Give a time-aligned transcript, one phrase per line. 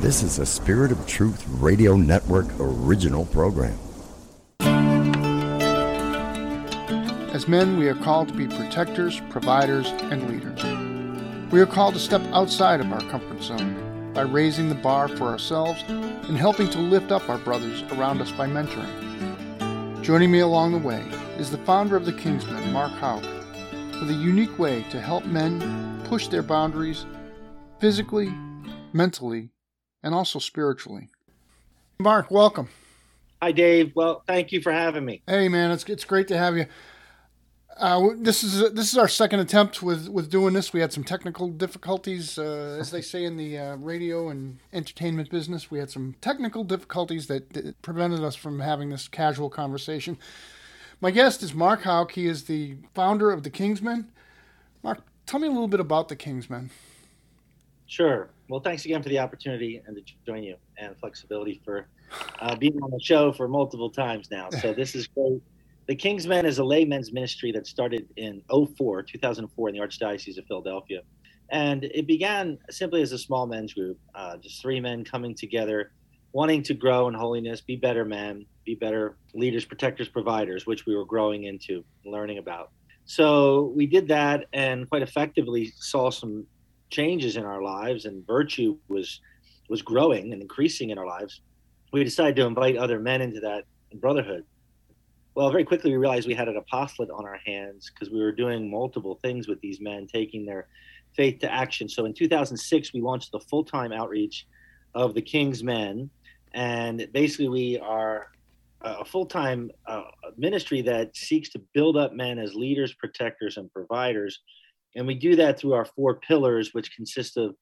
[0.00, 3.78] This is a Spirit of Truth Radio Network original program.
[7.32, 11.50] As men, we are called to be protectors, providers, and leaders.
[11.50, 15.24] We are called to step outside of our comfort zone by raising the bar for
[15.24, 20.02] ourselves and helping to lift up our brothers around us by mentoring.
[20.02, 21.00] Joining me along the way
[21.38, 23.22] is the founder of the Kingsmen, Mark Houck,
[23.98, 27.06] with a unique way to help men push their boundaries
[27.80, 28.32] physically,
[28.92, 29.50] mentally,
[30.06, 31.08] and also spiritually.
[31.98, 32.68] Mark, welcome.
[33.42, 33.90] Hi, Dave.
[33.96, 35.20] Well, thank you for having me.
[35.26, 36.66] Hey, man, it's it's great to have you.
[37.76, 40.72] Uh, this is this is our second attempt with, with doing this.
[40.72, 45.28] We had some technical difficulties, uh, as they say in the uh, radio and entertainment
[45.28, 45.72] business.
[45.72, 50.18] We had some technical difficulties that, that, prevented us from having this casual conversation.
[51.00, 52.12] My guest is Mark Houck.
[52.12, 54.06] He is the founder of the Kingsmen.
[54.84, 56.70] Mark, tell me a little bit about the Kingsmen.
[57.86, 58.30] Sure.
[58.48, 61.88] Well, thanks again for the opportunity and to join you and flexibility for
[62.40, 64.50] uh, being on the show for multiple times now.
[64.50, 65.42] So this is great.
[65.88, 70.44] The Kingsmen is a laymen's ministry that started in 04, 2004 in the Archdiocese of
[70.46, 71.00] Philadelphia.
[71.50, 75.92] And it began simply as a small men's group, uh, just three men coming together,
[76.32, 80.96] wanting to grow in holiness, be better men, be better leaders, protectors, providers, which we
[80.96, 82.70] were growing into, learning about.
[83.04, 86.46] So we did that and quite effectively saw some
[86.90, 89.20] changes in our lives and virtue was
[89.68, 91.40] was growing and increasing in our lives
[91.92, 94.44] we decided to invite other men into that brotherhood.
[95.34, 98.32] Well very quickly we realized we had an apostolate on our hands because we were
[98.32, 100.68] doing multiple things with these men taking their
[101.14, 101.88] faith to action.
[101.88, 104.46] So in 2006 we launched the full-time outreach
[104.94, 106.10] of the king's men
[106.54, 108.28] and basically we are
[108.82, 110.02] a full-time uh,
[110.36, 114.40] ministry that seeks to build up men as leaders protectors and providers
[114.96, 117.54] and we do that through our four pillars, which consist of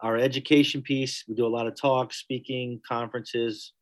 [0.00, 1.24] our education piece.
[1.28, 3.74] We do a lot of talks, speaking, conferences,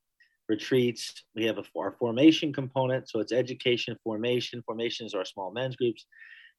[0.49, 1.25] retreats.
[1.37, 3.09] We have a, our formation component.
[3.09, 4.63] So it's education, formation.
[4.67, 6.07] Formation is our small men's groups.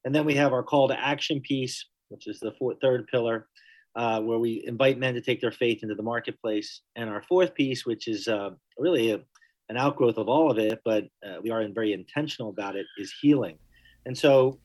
[0.04, 3.48] And then we have our call to action piece, which is the fourth, third pillar,
[3.94, 6.80] uh, where we invite men to take their faith into the marketplace.
[6.96, 9.20] And our fourth piece, which is uh, really a,
[9.68, 13.12] an outgrowth of all of it, but uh, we are very intentional about it, is
[13.20, 13.58] healing.
[14.06, 14.58] And so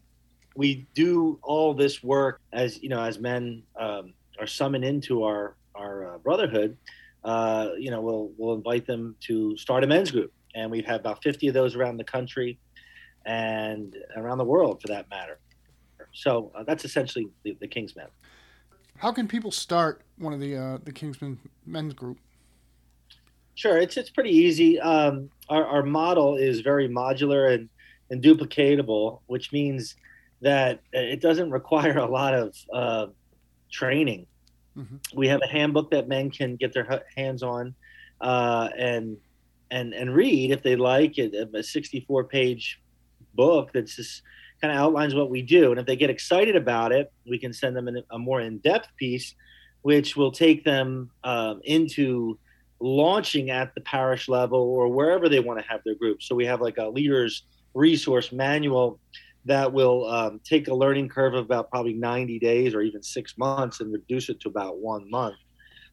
[0.55, 5.55] we do all this work as you know as men um, are summoned into our
[5.75, 6.77] our uh, brotherhood
[7.23, 10.31] uh, you know we'll we'll invite them to start a men's group.
[10.53, 12.57] And we've had about 50 of those around the country
[13.25, 15.38] and around the world for that matter.
[16.13, 18.07] So uh, that's essentially the, the kingsmen
[18.97, 22.17] how can people start one of the uh, the kingsmen men's group?
[23.55, 24.79] Sure it's it's pretty easy.
[24.79, 27.69] Um, our, our model is very modular and
[28.09, 29.95] and duplicatable which means
[30.41, 33.07] that it doesn't require a lot of uh,
[33.72, 34.28] training.
[34.78, 34.97] Mm-hmm.
[35.16, 37.73] We have a handbook that men can get their hands on
[38.22, 39.18] uh, and
[39.72, 41.34] and and read if they like it.
[41.53, 42.81] A 64 page
[43.35, 44.22] book that's just
[44.62, 45.72] kind of outlines what we do.
[45.72, 48.88] And if they get excited about it, we can send them a more in depth
[48.97, 49.35] piece,
[49.81, 52.38] which will take them um, into
[52.79, 56.22] launching at the parish level or wherever they want to have their group.
[56.22, 59.00] So we have like a leaders resource manual
[59.45, 63.38] that will um, take a learning curve of about probably 90 days or even six
[63.38, 65.35] months and reduce it to about one month.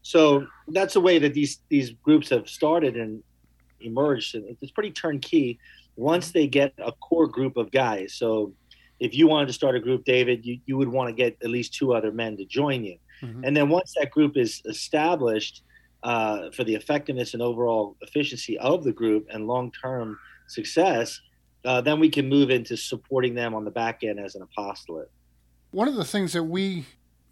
[0.03, 3.23] So that's the way that these these groups have started and
[3.81, 4.35] emerged.
[4.35, 5.59] And it's pretty turnkey
[5.97, 8.15] once they get a core group of guys.
[8.15, 8.53] So
[8.99, 11.51] if you wanted to start a group, David, you, you would want to get at
[11.51, 12.97] least two other men to join you.
[13.23, 13.45] Mm-hmm.
[13.45, 15.63] And then once that group is established
[16.03, 20.19] uh, for the effectiveness and overall efficiency of the group and long term
[20.49, 21.21] success,
[21.65, 25.11] uh, then we can move into supporting them on the back end as an apostolate.
[25.71, 26.87] One of the things that we,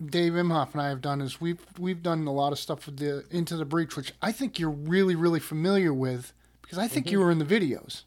[0.04, 2.98] Dave Imhoff and I have done is we've we've done a lot of stuff with
[2.98, 6.32] the Into the Breach, which I think you're really really familiar with
[6.62, 7.12] because I think mm-hmm.
[7.12, 8.04] you were in the videos.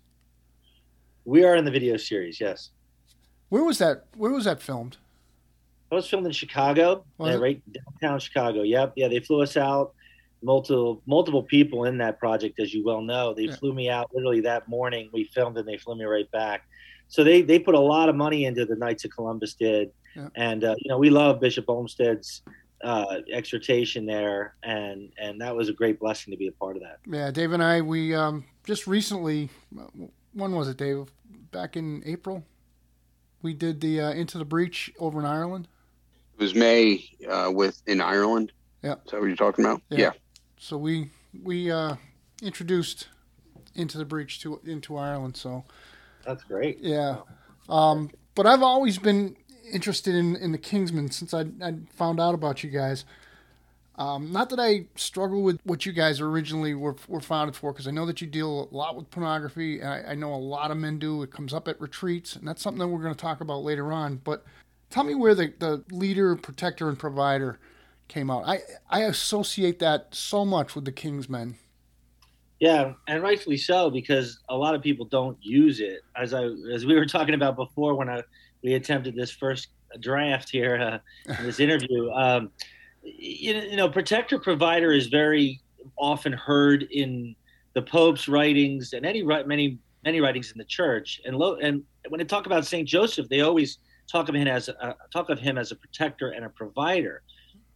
[1.26, 2.72] We are in the video series, yes.
[3.50, 4.06] Where was that?
[4.18, 4.98] Where was that filmed?
[5.90, 8.64] That was filmed in Chicago, uh, right downtown Chicago.
[8.64, 9.08] Yep, yeah.
[9.08, 9.94] They flew us out
[10.44, 13.34] multiple multiple people in that project, as you well know.
[13.34, 13.56] They yeah.
[13.56, 15.10] flew me out literally that morning.
[15.14, 16.68] We filmed and they flew me right back.
[17.08, 20.30] So they they put a lot of money into the Knights of Columbus did, yeah.
[20.36, 22.42] and uh, you know we love Bishop Olmsted's
[22.84, 26.82] uh, exhortation there, and and that was a great blessing to be a part of
[26.84, 27.00] that.
[27.06, 29.50] Yeah, Dave and I we um, just recently,
[30.34, 31.12] when was it, Dave?
[31.52, 32.44] Back in April,
[33.44, 35.68] we did the uh, Into the Breach over in Ireland.
[36.34, 38.52] It was May uh, with in Ireland.
[38.82, 38.96] Yeah.
[39.06, 39.82] Is that what you're talking about?
[39.90, 39.98] yeah.
[40.00, 40.12] yeah.
[40.64, 41.10] So we
[41.44, 41.98] we uh,
[42.42, 43.10] introduced
[43.76, 45.36] into the breach to into Ireland.
[45.36, 45.66] So
[46.26, 46.80] that's great.
[46.80, 47.18] Yeah,
[47.68, 49.36] um, but I've always been
[49.70, 53.04] interested in, in the Kingsmen since I, I found out about you guys.
[53.96, 57.88] Um, not that I struggle with what you guys originally were, were founded for, because
[57.88, 59.84] I know that you deal a lot with pornography.
[59.84, 61.22] I, I know a lot of men do.
[61.24, 63.92] It comes up at retreats, and that's something that we're going to talk about later
[63.92, 64.16] on.
[64.24, 64.46] But
[64.90, 67.60] tell me where the, the leader, protector, and provider
[68.14, 68.44] came out.
[68.46, 71.56] I, I associate that so much with the Kingsmen.
[72.60, 76.02] Yeah, and rightfully so because a lot of people don't use it.
[76.16, 78.22] As I as we were talking about before when I
[78.64, 79.70] we attempted this first
[80.00, 80.78] draft here
[81.28, 82.10] uh, in this interview.
[82.24, 82.52] Um,
[83.04, 85.60] you, you know, protector provider is very
[85.98, 87.36] often heard in
[87.74, 91.20] the Pope's writings and any many many writings in the church.
[91.26, 93.80] And lo, and when they talk about Saint Joseph, they always
[94.10, 97.24] talk of him as a, talk of him as a protector and a provider.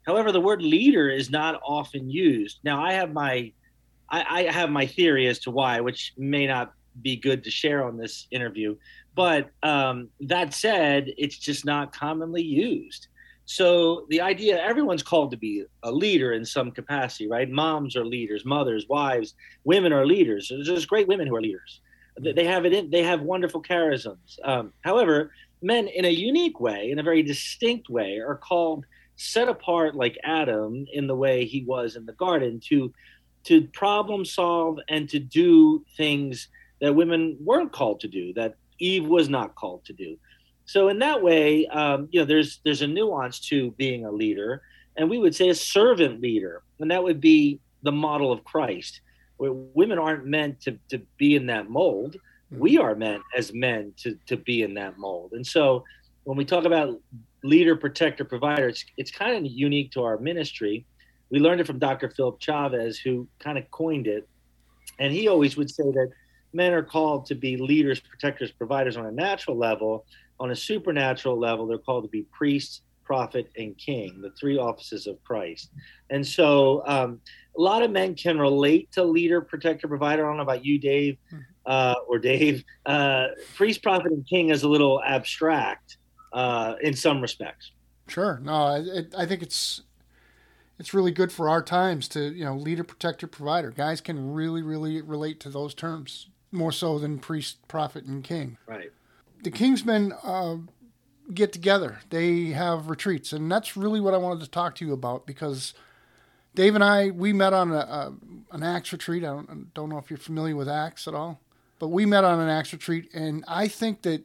[0.08, 2.60] However, the word leader is not often used.
[2.64, 3.52] Now, I have my
[4.10, 7.84] I, I have my theory as to why, which may not be good to share
[7.84, 8.78] on this interview.
[9.16, 13.08] But um, that said, it's just not commonly used.
[13.46, 17.50] So the idea everyone's called to be a leader in some capacity, right?
[17.50, 20.52] Moms are leaders, mothers, wives, women are leaders.
[20.66, 21.82] There's great women who are leaders.
[22.20, 24.40] They have it in, they have wonderful charisms.
[24.44, 25.32] Um, however,
[25.62, 28.86] men in a unique way, in a very distinct way, are called
[29.18, 32.94] set apart like Adam in the way he was in the garden to
[33.44, 36.50] to problem solve and to do things
[36.82, 40.18] that women weren't called to do, that Eve was not called to do.
[40.66, 44.62] So in that way, um, you know, there's there's a nuance to being a leader,
[44.98, 49.02] and we would say a servant leader, and that would be the model of Christ.
[49.38, 52.16] Where women aren't meant to, to be in that mold.
[52.52, 52.60] Mm-hmm.
[52.60, 55.34] We are meant as men to, to be in that mold.
[55.34, 55.84] And so
[56.24, 57.00] when we talk about
[57.48, 60.86] leader, protector, provider, it's, it's kind of unique to our ministry.
[61.30, 62.10] We learned it from Dr.
[62.10, 64.28] Philip Chavez, who kind of coined it.
[65.00, 66.10] And he always would say that
[66.54, 70.06] men are called to be leaders, protectors, providers on a natural level.
[70.40, 75.08] On a supernatural level, they're called to be priests, prophet, and king, the three offices
[75.08, 75.72] of Christ.
[76.10, 77.22] And so um,
[77.58, 80.26] a lot of men can relate to leader, protector, provider.
[80.26, 81.40] I don't know about you, Dave, hmm.
[81.66, 82.64] uh, or Dave.
[82.86, 85.98] Uh, priest, prophet, and king is a little abstract
[86.38, 87.72] uh, in some respects.
[88.08, 88.40] Sure.
[88.44, 89.82] No, it, I think it's
[90.78, 93.72] it's really good for our times to you know leader, protector, provider.
[93.72, 98.58] Guys can really, really relate to those terms more so than priest, prophet, and king.
[98.68, 98.92] Right.
[99.42, 100.58] The Kingsmen uh,
[101.34, 102.00] get together.
[102.12, 105.74] They have retreats, and that's really what I wanted to talk to you about because
[106.54, 108.14] Dave and I we met on a, a
[108.52, 109.24] an Acts retreat.
[109.24, 111.42] I don't, I don't know if you're familiar with Acts at all,
[111.80, 114.24] but we met on an Acts retreat, and I think that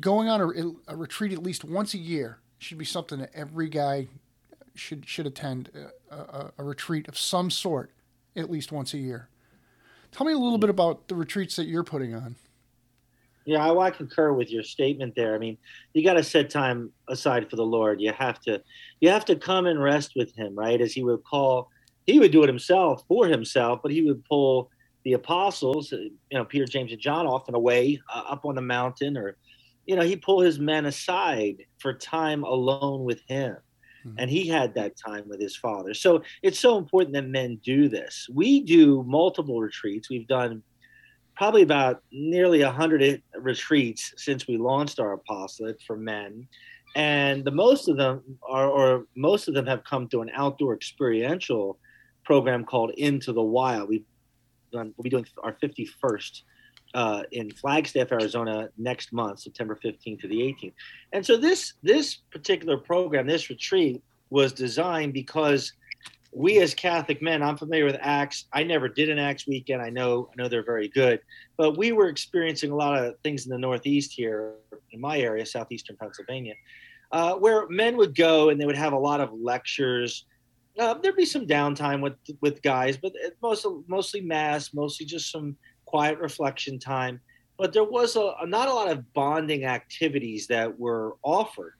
[0.00, 3.68] going on a, a retreat at least once a year should be something that every
[3.68, 4.08] guy
[4.74, 5.70] should should attend
[6.10, 7.90] a, a, a retreat of some sort
[8.36, 9.28] at least once a year.
[10.12, 12.36] Tell me a little bit about the retreats that you're putting on.
[13.46, 15.34] Yeah, I, I concur with your statement there.
[15.34, 15.56] I mean,
[15.94, 18.00] you got to set time aside for the Lord.
[18.00, 18.62] You have to,
[19.00, 20.80] you have to come and rest with Him, right?
[20.80, 21.70] As He would call,
[22.06, 24.70] He would do it Himself for Himself, but He would pull
[25.04, 28.62] the apostles, you know, Peter, James, and John, off and away uh, up on the
[28.62, 29.36] mountain, or,
[29.90, 33.56] you know, He pulled His men aside for time alone with Him.
[34.06, 34.18] Mm-hmm.
[34.18, 35.92] And he had that time with his father.
[35.92, 38.28] So it's so important that men do this.
[38.32, 40.08] We do multiple retreats.
[40.08, 40.62] We've done
[41.36, 46.48] probably about nearly 100 retreats since we launched our apostolate for men.
[46.96, 50.74] And the most of them are, or most of them have come to an outdoor
[50.74, 51.78] experiential
[52.24, 53.88] program called Into the Wild.
[53.88, 54.04] We've
[54.72, 56.42] done, we'll be doing our 51st
[56.94, 60.72] uh, in Flagstaff, Arizona next month, September 15th to the 18th.
[61.12, 65.72] And so this this particular program, this retreat, was designed because
[66.32, 68.46] we as Catholic men, I'm familiar with Acts.
[68.52, 69.82] I never did an Acts weekend.
[69.82, 71.20] I know I know they're very good,
[71.56, 74.54] but we were experiencing a lot of things in the Northeast here
[74.92, 76.54] in my area, southeastern Pennsylvania,
[77.12, 80.24] uh, where men would go and they would have a lot of lectures.
[80.78, 85.56] Uh, there'd be some downtime with with guys, but most mostly mass, mostly just some
[85.90, 87.20] quiet reflection time.
[87.60, 91.74] But there was a, not a lot of bonding activities that were offered.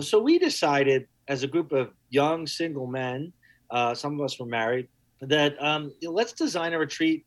[0.00, 1.00] So we decided,
[1.34, 1.86] as a group of
[2.20, 3.32] young single men,
[3.76, 4.86] uh, some of us were married,
[5.20, 7.20] that um, you know, let's design a retreat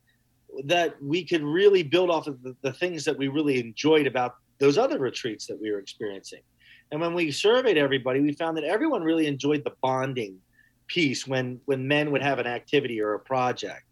[0.65, 4.31] that we could really build off of the, the things that we really enjoyed about
[4.63, 6.43] those other retreats that we were experiencing.
[6.91, 10.33] And when we surveyed everybody, we found that everyone really enjoyed the bonding
[10.87, 13.85] piece when when men would have an activity or a project.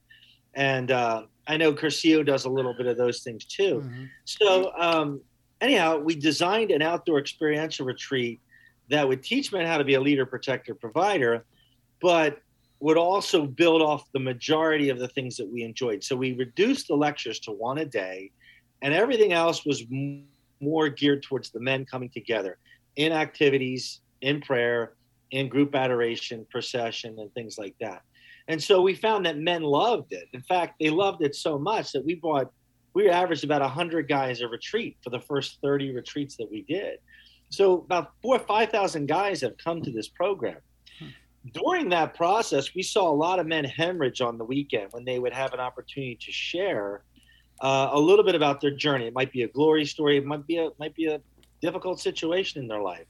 [0.53, 1.19] And uh,
[1.49, 3.81] I know Cursillo does a little bit of those things too.
[3.83, 4.03] Mm-hmm.
[4.25, 5.19] So um,
[5.59, 8.39] anyhow, we designed an outdoor experiential retreat
[8.89, 11.43] that would teach men how to be a leader, protector, provider,
[12.01, 12.39] but
[12.79, 16.03] would also build off the majority of the things that we enjoyed.
[16.03, 18.31] So we reduced the lectures to one a day,
[18.83, 19.83] and everything else was
[20.61, 22.57] more geared towards the men coming together
[22.95, 24.93] in activities, in prayer,
[25.31, 28.03] in group adoration, procession, and things like that.
[28.49, 30.27] And so we found that men loved it.
[30.33, 32.51] In fact, they loved it so much that we bought,
[32.95, 36.97] we averaged about 100 guys a retreat for the first 30 retreats that we did.
[37.49, 40.57] So about four or 5,000 guys have come to this program.
[41.53, 45.19] During that process, we saw a lot of men hemorrhage on the weekend when they
[45.19, 47.03] would have an opportunity to share
[47.61, 49.07] uh, a little bit about their journey.
[49.07, 50.17] It might be a glory story.
[50.17, 51.21] It might be a might be a
[51.61, 53.05] difficult situation in their life.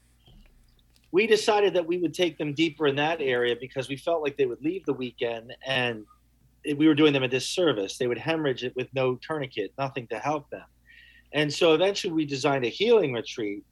[1.11, 4.37] We decided that we would take them deeper in that area because we felt like
[4.37, 6.05] they would leave the weekend and
[6.77, 7.97] we were doing them a disservice.
[7.97, 10.65] They would hemorrhage it with no tourniquet, nothing to help them.
[11.33, 13.63] And so eventually we designed a healing retreat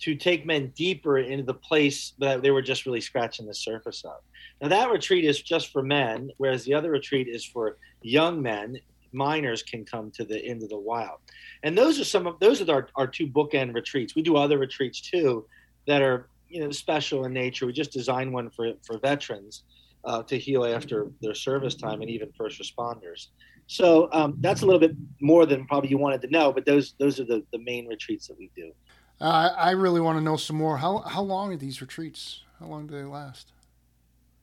[0.00, 4.04] to take men deeper into the place that they were just really scratching the surface
[4.04, 4.20] of.
[4.60, 8.78] Now that retreat is just for men, whereas the other retreat is for young men.
[9.12, 11.18] Minors can come to the Into the Wild,
[11.64, 14.14] and those are some of those are our, our two bookend retreats.
[14.14, 15.46] We do other retreats too
[15.88, 17.66] that are you know special in nature.
[17.66, 19.64] We just designed one for for veterans
[20.04, 23.28] uh, to heal after their service time, and even first responders.
[23.66, 26.94] So um, that's a little bit more than probably you wanted to know, but those
[26.98, 28.72] those are the, the main retreats that we do.
[29.20, 30.78] Uh, I really want to know some more.
[30.78, 32.42] How how long are these retreats?
[32.58, 33.52] How long do they last?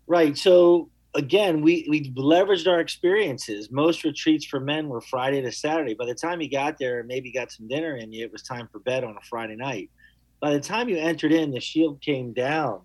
[0.08, 0.38] Right.
[0.38, 3.70] So again, we we leveraged our experiences.
[3.72, 5.94] Most retreats for men were Friday to Saturday.
[5.94, 8.70] By the time you got there maybe got some dinner in you, it was time
[8.72, 9.90] for bed on a Friday night.
[10.40, 12.82] By the time you entered in, the shield came down.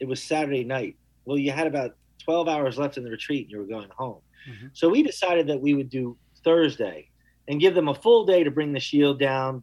[0.00, 0.96] It was Saturday night.
[1.24, 4.20] Well, you had about 12 hours left in the retreat and you were going home.
[4.48, 4.68] Mm-hmm.
[4.72, 7.08] So we decided that we would do Thursday
[7.48, 9.62] and give them a full day to bring the shield down,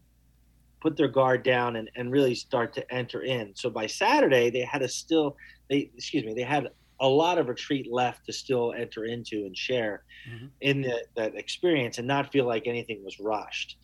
[0.81, 3.55] put their guard down and, and really start to enter in.
[3.55, 5.37] So by Saturday, they had a still,
[5.69, 9.55] they, excuse me, they had a lot of retreat left to still enter into and
[9.55, 10.47] share mm-hmm.
[10.61, 13.77] in the, that experience and not feel like anything was rushed.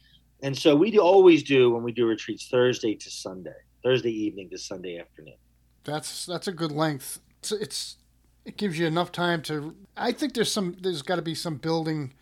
[0.43, 4.49] And so we do, always do when we do retreats Thursday to Sunday, Thursday evening
[4.49, 5.37] to Sunday afternoon.
[5.85, 7.19] That's that's a good length.
[7.39, 7.97] It's, it's
[8.45, 9.73] it gives you enough time to.
[9.95, 12.13] I think there's some there's got to be some building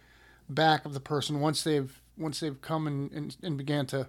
[0.50, 4.08] back of the person once they've once they've come and, and, and began to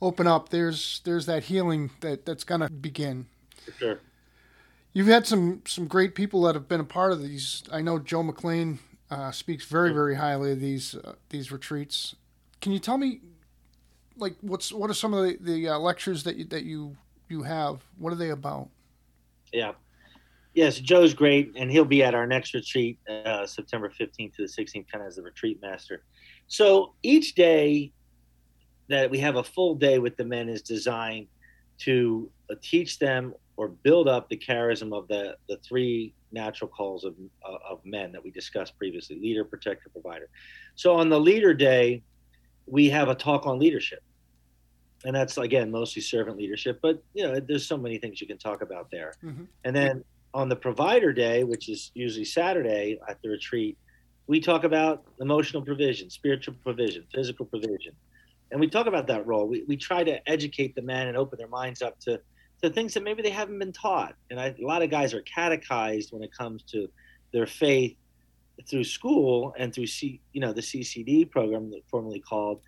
[0.00, 3.26] open up, there's there's that healing that that's gonna begin.
[3.64, 4.00] For sure.
[4.94, 7.62] You've had some some great people that have been a part of these.
[7.70, 8.78] I know Joe McLean
[9.10, 12.14] uh, speaks very very highly of these uh, these retreats.
[12.60, 13.20] Can you tell me,
[14.16, 16.96] like, what's what are some of the, the uh, lectures that you, that you
[17.28, 17.82] you have?
[17.98, 18.68] What are they about?
[19.52, 19.72] Yeah.
[20.54, 24.48] Yes, Joe's great, and he'll be at our next retreat, uh, September 15th to the
[24.48, 26.02] 16th, kind of as the retreat master.
[26.48, 27.92] So each day
[28.88, 31.28] that we have a full day with the men is designed
[31.80, 37.04] to uh, teach them or build up the charism of the, the three natural calls
[37.04, 37.14] of,
[37.48, 40.28] uh, of men that we discussed previously leader, protector, provider.
[40.74, 42.02] So on the leader day,
[42.70, 44.02] we have a talk on leadership.
[45.04, 48.38] And that's again mostly servant leadership, but you know, there's so many things you can
[48.38, 49.14] talk about there.
[49.24, 49.44] Mm-hmm.
[49.64, 53.78] And then on the provider day, which is usually Saturday at the retreat,
[54.26, 57.94] we talk about emotional provision, spiritual provision, physical provision,
[58.50, 59.46] and we talk about that role.
[59.46, 62.20] We, we try to educate the men and open their minds up to,
[62.62, 64.14] to things that maybe they haven't been taught.
[64.30, 66.88] And I, a lot of guys are catechized when it comes to
[67.32, 67.96] their faith
[68.66, 72.60] through school and through C, you know the CCD program that formerly called,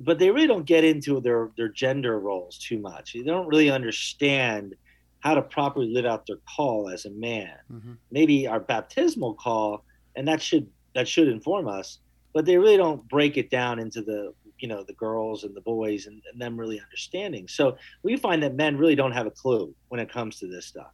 [0.00, 3.12] but they really don't get into their their gender roles too much.
[3.12, 4.74] They don't really understand
[5.20, 7.56] how to properly live out their call as a man.
[7.72, 7.92] Mm-hmm.
[8.10, 9.84] Maybe our baptismal call,
[10.14, 11.98] and that should that should inform us,
[12.32, 15.60] but they really don't break it down into the you know the girls and the
[15.60, 19.30] boys and, and them really understanding so we find that men really don't have a
[19.30, 20.92] clue when it comes to this stuff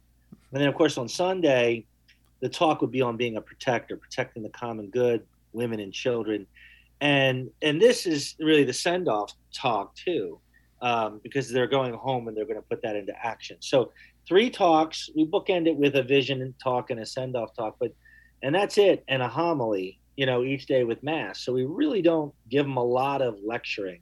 [0.51, 1.85] and then of course on sunday
[2.43, 5.23] the talk would be on being a protector protecting the common good
[5.53, 6.45] women and children
[7.01, 10.39] and and this is really the send off talk too
[10.81, 13.91] um, because they're going home and they're going to put that into action so
[14.27, 17.91] three talks we bookend it with a vision talk and a send off talk but
[18.43, 21.39] and that's it and a homily you know, each day with mass.
[21.39, 24.01] So we really don't give them a lot of lecturing.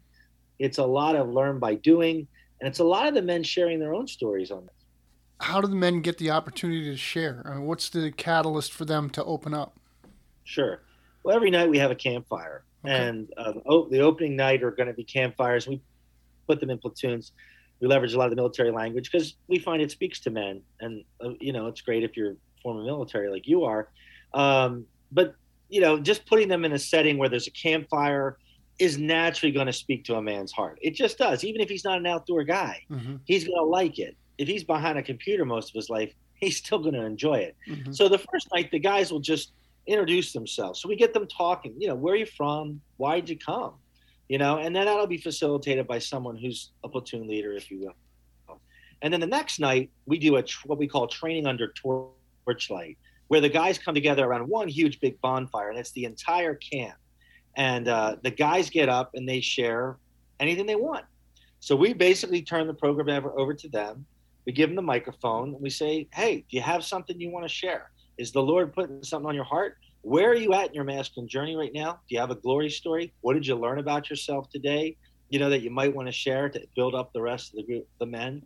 [0.60, 2.28] It's a lot of learn by doing,
[2.60, 4.81] and it's a lot of the men sharing their own stories on this.
[5.42, 7.42] How do the men get the opportunity to share?
[7.46, 9.76] I mean, what's the catalyst for them to open up?
[10.44, 10.82] Sure.
[11.24, 12.96] Well, every night we have a campfire, okay.
[12.96, 13.54] and uh,
[13.90, 15.68] the opening night are going to be campfires.
[15.68, 15.82] We
[16.48, 17.32] put them in platoons.
[17.80, 20.62] We leverage a lot of the military language because we find it speaks to men,
[20.80, 23.90] and uh, you know it's great if you're former military like you are.
[24.34, 25.36] Um, but
[25.70, 28.38] you know, just putting them in a setting where there's a campfire
[28.80, 30.80] is naturally going to speak to a man's heart.
[30.82, 31.44] It just does.
[31.44, 33.18] Even if he's not an outdoor guy, mm-hmm.
[33.26, 34.18] he's going to like it.
[34.42, 37.56] If he's behind a computer most of his life, he's still going to enjoy it.
[37.68, 37.92] Mm-hmm.
[37.92, 39.54] So the first night, the guys will just
[39.86, 40.82] introduce themselves.
[40.82, 41.76] So we get them talking.
[41.78, 42.82] You know, where are you from?
[42.98, 43.74] Why'd you come?
[44.30, 47.80] You know, and then that'll be facilitated by someone who's a platoon leader, if you
[47.80, 48.60] will.
[49.02, 51.74] And then the next night, we do a tr- what we call training under
[52.46, 56.56] torchlight, where the guys come together around one huge big bonfire, and it's the entire
[56.56, 56.96] camp.
[57.58, 59.98] And uh, the guys get up and they share
[60.40, 61.06] anything they want.
[61.60, 64.06] So we basically turn the program over, over to them.
[64.46, 67.46] We give them the microphone and we say, "Hey, do you have something you want
[67.46, 67.92] to share?
[68.18, 69.78] Is the Lord putting something on your heart?
[70.02, 71.94] Where are you at in your masculine journey right now?
[72.08, 73.14] Do you have a glory story?
[73.22, 74.98] What did you learn about yourself today?
[75.30, 77.64] You know that you might want to share to build up the rest of the
[77.64, 78.44] group, the men.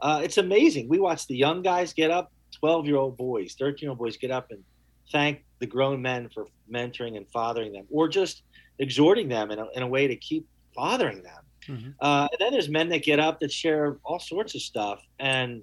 [0.00, 0.88] Uh, it's amazing.
[0.88, 4.16] We watch the young guys get up, 12 year old boys, 13 year old boys
[4.16, 4.62] get up and
[5.10, 8.42] thank the grown men for mentoring and fathering them, or just
[8.78, 11.41] exhorting them in a, in a way to keep fathering them.
[11.68, 11.90] Mm-hmm.
[12.00, 15.02] Uh, and then there's men that get up that share all sorts of stuff.
[15.18, 15.62] And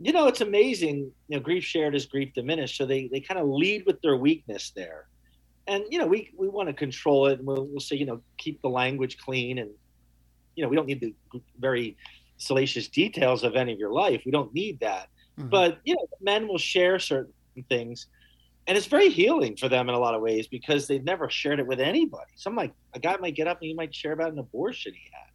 [0.00, 1.12] you know, it's amazing.
[1.28, 2.76] You know, grief shared is grief diminished.
[2.76, 5.06] So they they kind of lead with their weakness there,
[5.66, 8.20] and you know, we we want to control it, and we'll, we'll say, you know,
[8.36, 9.70] keep the language clean, and
[10.56, 11.14] you know, we don't need the
[11.58, 11.96] very
[12.36, 14.22] salacious details of any of your life.
[14.26, 15.08] We don't need that.
[15.38, 15.50] Mm-hmm.
[15.50, 17.32] But you know, men will share certain
[17.68, 18.06] things,
[18.66, 21.60] and it's very healing for them in a lot of ways because they've never shared
[21.60, 22.32] it with anybody.
[22.36, 25.10] Some like a guy might get up and he might share about an abortion he
[25.12, 25.30] had,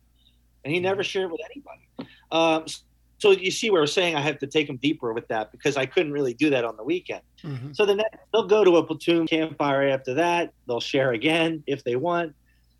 [0.64, 1.08] and he never mm-hmm.
[1.08, 2.12] shared with anybody.
[2.32, 2.66] Um,
[3.20, 5.76] so you see where we're saying I have to take them deeper with that because
[5.76, 7.22] I couldn't really do that on the weekend.
[7.44, 7.74] Mm-hmm.
[7.74, 10.54] So the next, they'll go to a platoon campfire after that.
[10.68, 12.36] They'll share again if they want,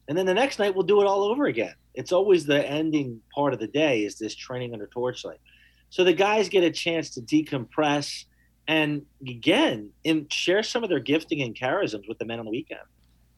[0.08, 1.74] and then the next night we'll do it all over again.
[1.96, 5.40] It's always the ending part of the day is this training under torchlight.
[5.90, 8.26] So the guys get a chance to decompress
[8.68, 12.52] and again and share some of their gifting and charisms with the men on the
[12.52, 12.82] weekend.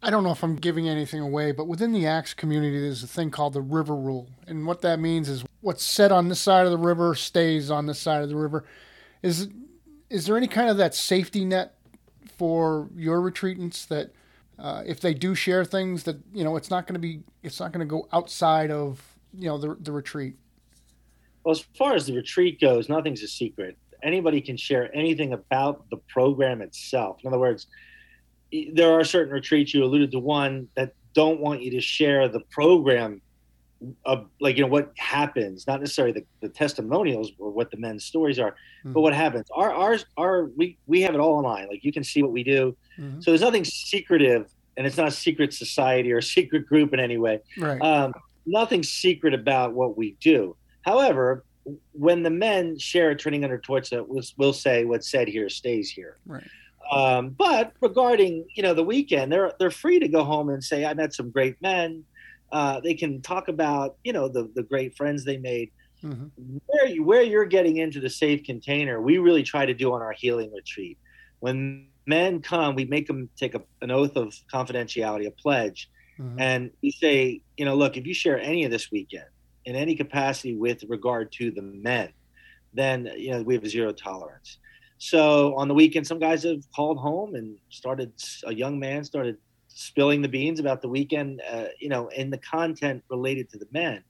[0.01, 3.08] I don't know if I'm giving anything away, but within the Acts community, there's a
[3.08, 4.29] thing called the river rule.
[4.48, 7.86] And what that means is what's said on this side of the river stays on
[7.86, 8.65] this side of the river.
[9.22, 9.50] Is
[10.10, 11.75] is there any kind of that safety net
[12.38, 14.12] for your retreatants that
[14.58, 17.60] uh, if they do share things that you know it's not going to be it's
[17.60, 19.01] not going to go outside of
[19.34, 20.36] you know the the retreat?
[21.44, 23.77] Well, as far as the retreat goes, nothing's a secret.
[24.01, 27.20] Anybody can share anything about the program itself.
[27.22, 27.68] In other words,
[28.74, 32.40] there are certain retreats you alluded to one that don't want you to share the
[32.51, 33.22] program
[34.05, 38.03] of like you know what happens not necessarily the, the testimonials or what the men's
[38.03, 38.92] stories are mm-hmm.
[38.92, 39.48] but what happens.
[39.55, 41.68] Our ours our we we have it all online.
[41.70, 42.75] Like you can see what we do.
[43.00, 43.22] Mm-hmm.
[43.22, 47.00] so there's nothing secretive and it's not a secret society or a secret group in
[47.00, 47.40] any way.
[47.57, 47.81] Right.
[47.81, 48.14] um,
[48.46, 50.55] nothing secret about what we do.
[50.81, 51.46] However
[51.94, 55.48] when the men share a training under torch that will will say what's said here
[55.50, 56.18] stays here.
[56.25, 56.48] Right
[56.91, 60.85] um, but regarding you know the weekend, they're they're free to go home and say
[60.85, 62.03] I met some great men.
[62.51, 65.71] Uh, they can talk about you know the the great friends they made.
[66.03, 66.57] Mm-hmm.
[66.65, 70.01] Where you where you're getting into the safe container, we really try to do on
[70.01, 70.97] our healing retreat.
[71.39, 76.39] When men come, we make them take a, an oath of confidentiality, a pledge, mm-hmm.
[76.39, 79.25] and we say, you know, look, if you share any of this weekend
[79.65, 82.09] in any capacity with regard to the men,
[82.73, 84.57] then you know we have zero tolerance.
[85.00, 88.12] So on the weekend, some guys have called home and started.
[88.46, 89.38] A young man started
[89.70, 91.42] spilling the beans about the weekend.
[91.50, 94.03] Uh, you know, in the content related to the men,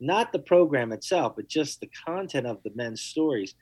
[0.00, 3.54] not the program itself, but just the content of the men's stories.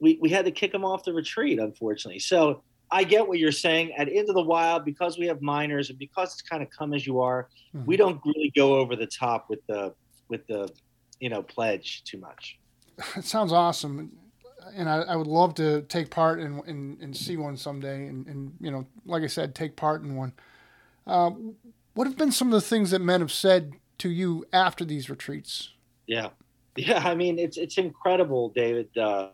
[0.00, 2.20] We we had to kick them off the retreat, unfortunately.
[2.20, 3.94] So I get what you're saying.
[3.96, 7.06] At Into the Wild, because we have minors and because it's kind of come as
[7.06, 7.86] you are, mm-hmm.
[7.86, 9.94] we don't really go over the top with the
[10.28, 10.70] with the
[11.20, 12.58] you know pledge too much.
[13.16, 14.10] It sounds awesome
[14.74, 18.06] and I, I, would love to take part in, in, and see one someday.
[18.06, 20.32] And, and, you know, like I said, take part in one.
[21.06, 21.30] Uh,
[21.94, 25.10] what have been some of the things that men have said to you after these
[25.10, 25.70] retreats?
[26.06, 26.28] Yeah,
[26.76, 27.02] yeah.
[27.04, 28.96] I mean, it's it's incredible, David.
[28.96, 29.30] Uh,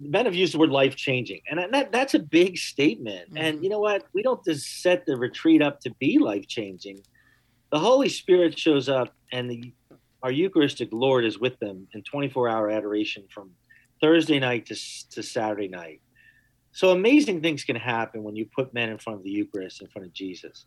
[0.00, 3.28] men have used the word life changing, and that that's a big statement.
[3.28, 3.38] Mm-hmm.
[3.38, 4.06] And you know what?
[4.12, 7.00] We don't just set the retreat up to be life changing.
[7.70, 9.72] The Holy Spirit shows up, and the
[10.22, 13.50] our Eucharistic Lord is with them in 24 hour adoration from
[14.00, 14.74] Thursday night to,
[15.10, 16.00] to Saturday night.
[16.72, 19.88] So amazing things can happen when you put men in front of the Eucharist, in
[19.88, 20.66] front of Jesus.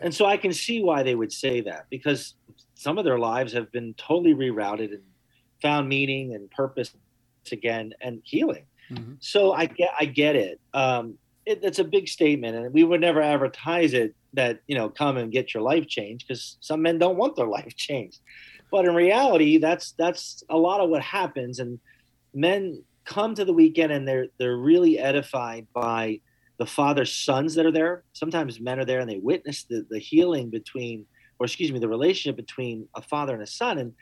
[0.00, 2.34] And so I can see why they would say that because
[2.74, 5.02] some of their lives have been totally rerouted and
[5.60, 6.94] found meaning and purpose
[7.50, 8.64] again and healing.
[8.90, 9.14] Mm-hmm.
[9.20, 10.60] So I get I get it.
[10.74, 11.60] Um, it.
[11.62, 15.30] It's a big statement, and we would never advertise it that you know come and
[15.32, 18.20] get your life changed because some men don't want their life changed.
[18.70, 21.78] But in reality, that's that's a lot of what happens, and
[22.34, 26.20] men come to the weekend and they're they're really edified by
[26.58, 28.04] the father's sons that are there.
[28.12, 31.06] Sometimes men are there and they witness the, the healing between,
[31.38, 33.78] or excuse me, the relationship between a father and a son.
[33.78, 33.94] And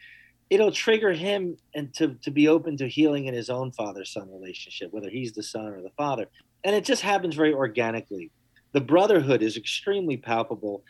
[0.50, 4.92] it'll trigger him and to, to be open to healing in his own father-son relationship,
[4.92, 6.26] whether he's the son or the father.
[6.64, 8.32] And it just happens very organically.
[8.72, 10.82] The brotherhood is extremely palpable.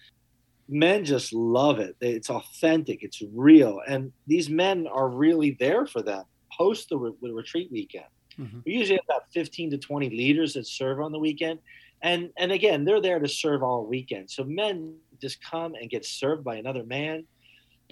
[0.71, 1.97] Men just love it.
[2.01, 3.03] It's authentic.
[3.03, 3.83] It's real.
[3.87, 6.25] And these men are really there for them
[6.59, 8.07] host the, re- the retreat weekend.
[8.39, 8.63] Mhm.
[8.65, 11.59] We usually have about 15 to 20 leaders that serve on the weekend.
[12.03, 14.31] And and again, they're there to serve all weekend.
[14.31, 17.25] So men just come and get served by another man.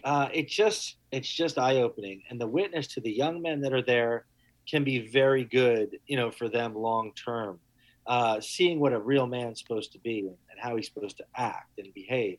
[0.04, 3.72] Uh, it just it's just eye opening, and the witness to the young men that
[3.72, 4.26] are there
[4.70, 7.58] can be very good, you know, for them long term.
[8.06, 11.76] Uh, seeing what a real man's supposed to be and how he's supposed to act
[11.78, 12.38] and behave.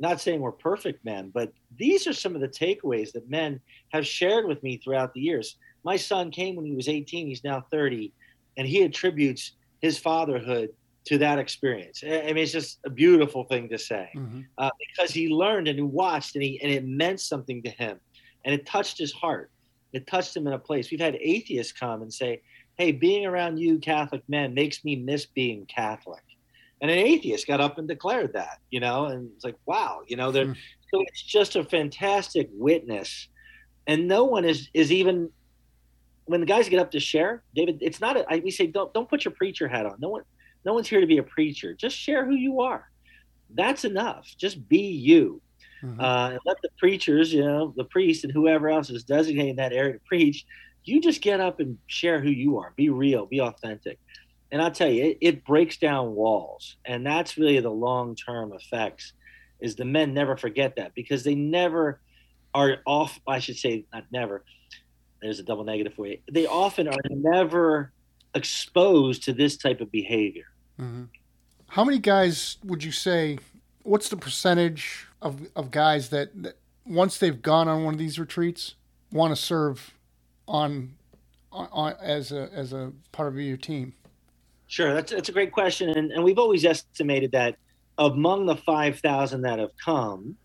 [0.00, 3.60] Not saying we're perfect men, but these are some of the takeaways that men
[3.92, 5.56] have shared with me throughout the years.
[5.84, 8.12] My son came when he was 18, he's now 30,
[8.56, 10.70] and he attributes his fatherhood
[11.04, 12.02] to that experience.
[12.04, 14.46] I mean, it's just a beautiful thing to say Mhm.
[14.58, 18.00] uh, because he learned and he watched and he and it meant something to him,
[18.44, 19.50] and it touched his heart.
[19.92, 20.90] It touched him in a place.
[20.90, 22.42] We've had atheists come and say,
[22.76, 26.22] "Hey, being around you Catholic men makes me miss being Catholic,"
[26.80, 30.16] and an atheist got up and declared that, you know, and it's like, wow, you
[30.16, 30.52] know, they're Hmm.
[30.92, 33.28] so it's just a fantastic witness,
[33.86, 35.30] and no one is is even
[36.26, 37.78] when the guys get up to share, David.
[37.80, 38.16] It's not.
[38.16, 39.96] A, I, we say don't don't put your preacher hat on.
[39.98, 40.22] No one
[40.64, 41.74] no one's here to be a preacher.
[41.74, 42.90] Just share who you are.
[43.54, 44.28] That's enough.
[44.38, 45.40] Just be you.
[45.82, 45.98] Mhm.
[46.00, 49.72] Uh, and let the preachers, you know, the priest and whoever else is designating that
[49.72, 50.44] area to preach,
[50.84, 52.72] you just get up and share who you are.
[52.76, 53.98] Be real, be authentic.
[54.52, 56.76] And I'll tell you, it, it breaks down walls.
[56.84, 59.12] And that's really the long term effects
[59.60, 62.00] is the men never forget that because they never
[62.54, 64.44] are off, I should say, not never.
[65.22, 66.18] There's a double negative for you.
[66.30, 67.92] They often are never
[68.34, 70.46] exposed to this type of behavior.
[70.78, 71.08] Mhm.
[71.68, 73.38] How many guys would you say?
[73.82, 78.18] What's the percentage of of guys that, that once they've gone on one of these
[78.18, 78.74] retreats
[79.12, 79.94] want to serve
[80.48, 80.94] on,
[81.52, 83.94] on, on as a as a part of your team?
[84.70, 87.56] Sure, that's that's a great question, and, and we've always estimated that
[87.98, 90.36] among the five thousand that have come,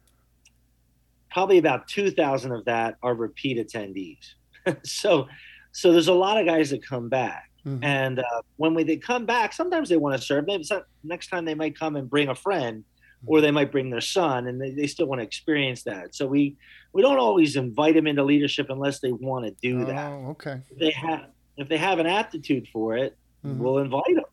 [1.31, 4.33] probably about two thousand of that are repeat attendees.
[4.83, 5.27] so,
[5.71, 7.83] so there's a lot of guys that come back, Mhm.
[7.83, 8.23] and uh,
[8.57, 10.45] when we, they come back, sometimes they want to serve.
[10.47, 12.83] Maybe some, next time they might come and bring a friend,
[13.27, 16.15] or they might bring their son, and they, they still want to experience that.
[16.15, 16.57] So we
[16.93, 20.61] we don't always invite them into leadership unless they want to do that Oh, okay.
[20.71, 21.25] if they have
[21.57, 23.58] if they have an aptitude for it, Mhm.
[23.58, 24.23] we'll invite them.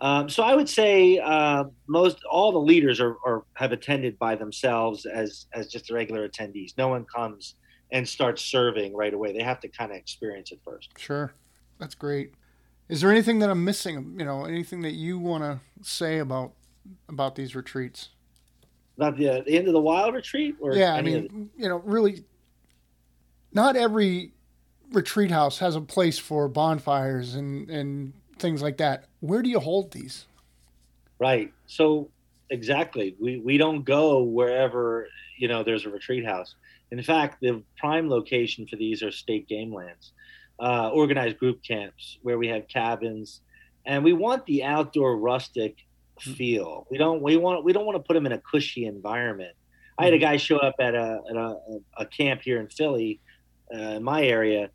[0.00, 4.36] Um, so I would say uh, most all the leaders are, are have attended by
[4.36, 6.72] themselves as as just regular attendees.
[6.78, 7.56] No one comes
[7.90, 9.32] and starts serving right away.
[9.32, 10.90] They have to kind of experience it first.
[10.96, 11.32] Sure,
[11.78, 12.32] that's great.
[12.88, 14.14] Is there anything that I'm missing?
[14.18, 16.52] You know, anything that you want to say about
[17.08, 18.10] about these retreats?
[18.96, 21.76] About the, the Into the Wild retreat, or yeah, I of the- mean, you know,
[21.84, 22.24] really,
[23.52, 24.32] not every
[24.92, 29.04] retreat house has a place for bonfires and and things like that.
[29.20, 30.26] Where do you hold these?
[31.18, 31.52] Right.
[31.66, 32.10] So
[32.50, 36.54] exactly, we we don't go wherever you know there's a retreat house.
[36.90, 40.12] In fact, the prime location for these are state game lands,
[40.58, 43.42] uh, organized group camps where we have cabins,
[43.84, 45.76] and we want the outdoor rustic
[46.20, 46.86] feel.
[46.90, 49.54] We don't we want we don't want to put them in a cushy environment.
[49.98, 51.56] I had a guy show up at a at a,
[51.98, 53.20] a camp here in Philly,
[53.74, 54.70] uh, in my area,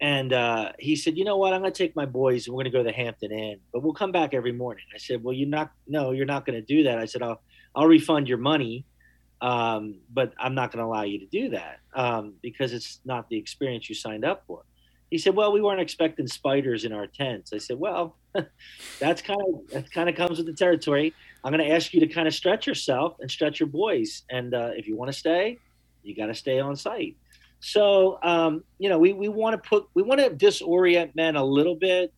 [0.00, 1.52] and uh, he said, "You know what?
[1.52, 3.58] I'm going to take my boys and we're going to go to the Hampton Inn,
[3.72, 5.72] but we'll come back every morning." I said, "Well, you're not.
[5.86, 7.40] No, you're not going to do that." I said, "I'll
[7.74, 8.86] I'll refund your money,
[9.40, 13.28] um, but I'm not going to allow you to do that um, because it's not
[13.28, 14.62] the experience you signed up for."
[15.10, 18.16] He said, "Well, we weren't expecting spiders in our tents." I said, "Well,
[19.00, 21.12] that's kind of that kind of comes with the territory.
[21.42, 24.54] I'm going to ask you to kind of stretch yourself and stretch your boys, and
[24.54, 25.58] uh, if you want to stay,
[26.04, 27.16] you got to stay on site."
[27.60, 31.44] So, um, you know, we, we want to put, we want to disorient men a
[31.44, 32.12] little bit.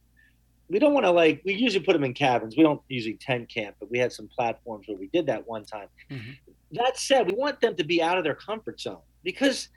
[0.68, 2.57] We don't want to like, we usually put them in cabins.
[2.57, 5.64] We don't usually tent camp, but we had some platforms where we did that one
[5.64, 5.88] time.
[6.11, 6.37] Mhm.
[6.72, 9.68] That said, we want them to be out of their comfort zone because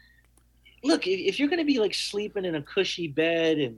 [0.84, 3.78] look, if, if you're going to be like sleeping in a cushy bed and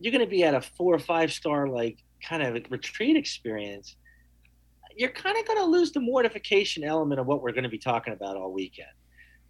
[0.00, 3.96] you're going to be at a four or five star, like kind of retreat experience,
[4.96, 7.78] you're kind of going to lose the mortification element of what we're going to be
[7.78, 8.88] talking about all weekend.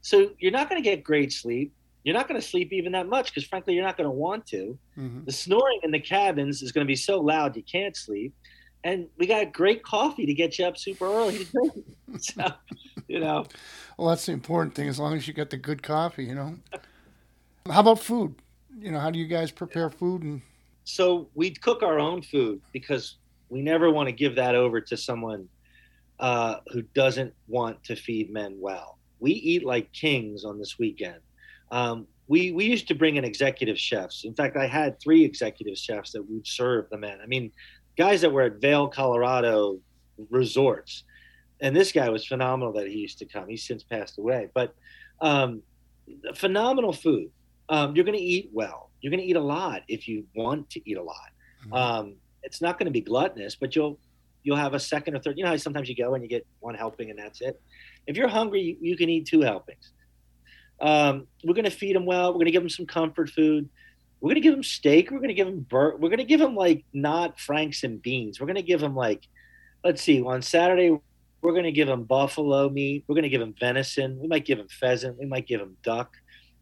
[0.05, 1.73] So you're not going to get great sleep.
[2.05, 4.47] You're not going to sleep even that much because, frankly, you're not going to want
[4.49, 4.79] to.
[4.99, 5.25] Mhm.
[5.25, 8.35] The snoring in the cabins is going to be so loud you can't sleep.
[8.85, 11.73] And we got great coffee to get you up super early to drink.
[12.19, 12.45] So,
[13.09, 13.47] you know,
[13.97, 14.89] Well, that's the important thing.
[14.89, 16.59] As long as you get the good coffee, you know.
[17.71, 18.35] How about food?
[18.79, 20.23] You know, how do you guys prepare food?
[20.23, 20.43] And
[20.85, 23.17] so we cook our own food because
[23.49, 25.49] we never want to give that over to someone
[26.21, 28.99] uh, who doesn't want to feed men well.
[29.25, 31.21] We eat like kings on this weekend.
[31.71, 34.25] Um, we we used to bring in executive chefs.
[34.25, 37.17] In fact, I had three executive chefs that would serve the men.
[37.25, 37.51] I mean,
[37.97, 39.79] guys that were at Vail, Colorado
[40.31, 41.05] resorts,
[41.61, 42.73] and this guy was phenomenal.
[42.75, 43.49] That he used to come.
[43.49, 44.75] He's since passed away, but
[45.23, 45.63] um,
[46.35, 47.31] phenomenal food.
[47.71, 48.91] Um, you're going to eat well.
[49.01, 51.31] you're going to eat a lot if you want to eat a lot.
[51.67, 51.73] Mhm.
[51.81, 52.05] Um,
[52.43, 53.99] it's not going to be gluttonous, but you'll
[54.45, 55.37] you'll have a second or third.
[55.39, 57.57] You know how sometimes you go and you get one helping and that's it.
[58.07, 59.93] If you're hungry, you, you can eat two helpings.
[60.81, 62.29] Um, we're going to feed them well.
[62.29, 63.69] We're going to give them some comfort food.
[64.21, 65.11] We're going to give them steak.
[65.11, 68.01] We're going to give them bur- We're going to give them like not franks and
[68.01, 68.41] beans.
[68.41, 69.27] We're going to give them like,
[69.83, 70.99] let's see, on Saturday
[71.45, 73.05] we're going to give them buffalo meat.
[73.07, 74.19] We're going to give them venison.
[74.19, 75.19] We might give them pheasant.
[75.19, 76.17] We might give them duck.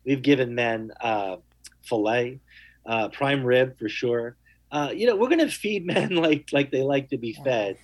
[0.05, 1.37] We've given men uh,
[1.85, 2.41] filet,
[2.85, 4.37] uh, prime rib for sure.
[4.73, 7.77] Uh, you know, we're going to feed men like like they like to be fed.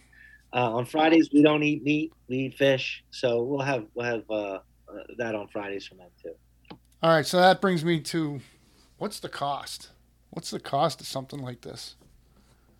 [0.53, 3.05] Uh, on Fridays we don't eat meat; we eat fish.
[3.11, 4.61] So we'll have we'll have uh, uh,
[5.19, 6.35] that on Fridays for them too.
[7.03, 8.41] All right, so that brings me to
[8.97, 9.91] what's the cost?
[10.31, 11.97] What's the cost of something like this?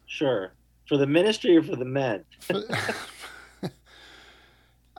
[0.07, 0.53] Sure,
[0.87, 2.25] for the ministry or for the men.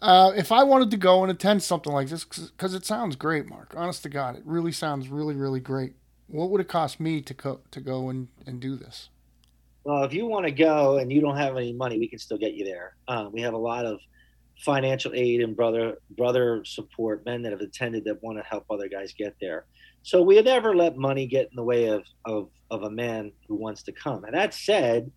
[0.02, 3.50] uh, if I wanted to go and attend something like this, because it sounds great,
[3.50, 3.74] Mark.
[3.76, 5.94] Honest to God, it really sounds really, really great.
[6.28, 9.10] What would it cost me to co- to go and, and do this?
[9.90, 12.38] Well, if you want to go and you don't have any money, we can still
[12.38, 12.96] get you there.
[13.08, 14.00] Um, we have a lot of
[14.60, 18.88] financial aid and brother brother support men that have attended that want to help other
[18.88, 19.66] guys get there.
[20.04, 23.56] So we never let money get in the way of, of of a man who
[23.56, 24.26] wants to come.
[24.26, 25.12] And that said,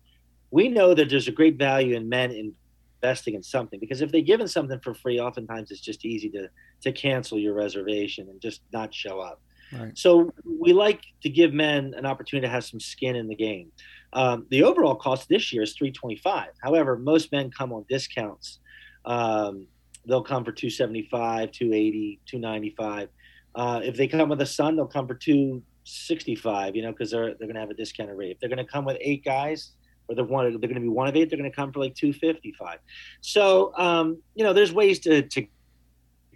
[0.49, 4.21] we know that there's a great value in men investing in something because if they're
[4.21, 6.49] given something for free, oftentimes it's just easy to
[6.81, 9.39] to cancel your reservation and just not show up.
[9.71, 9.97] Right.
[9.97, 13.71] So we like to give men an opportunity to have some skin in the game.
[14.13, 16.49] Um, the overall cost this year is 325.
[16.61, 18.59] However, most men come on discounts.
[19.05, 19.67] Um,
[20.07, 23.09] they'll come for 275, 280, 295.
[23.55, 26.75] Uh, if they come with a son, they'll come for 265.
[26.75, 28.31] You know, because they're they're going to have a discounted rate.
[28.31, 29.71] If they're going to come with eight guys,
[30.07, 31.29] or they're one, they're going to be one of eight.
[31.29, 32.79] They're going to come for like 255.
[33.21, 35.47] So um, you know, there's ways to to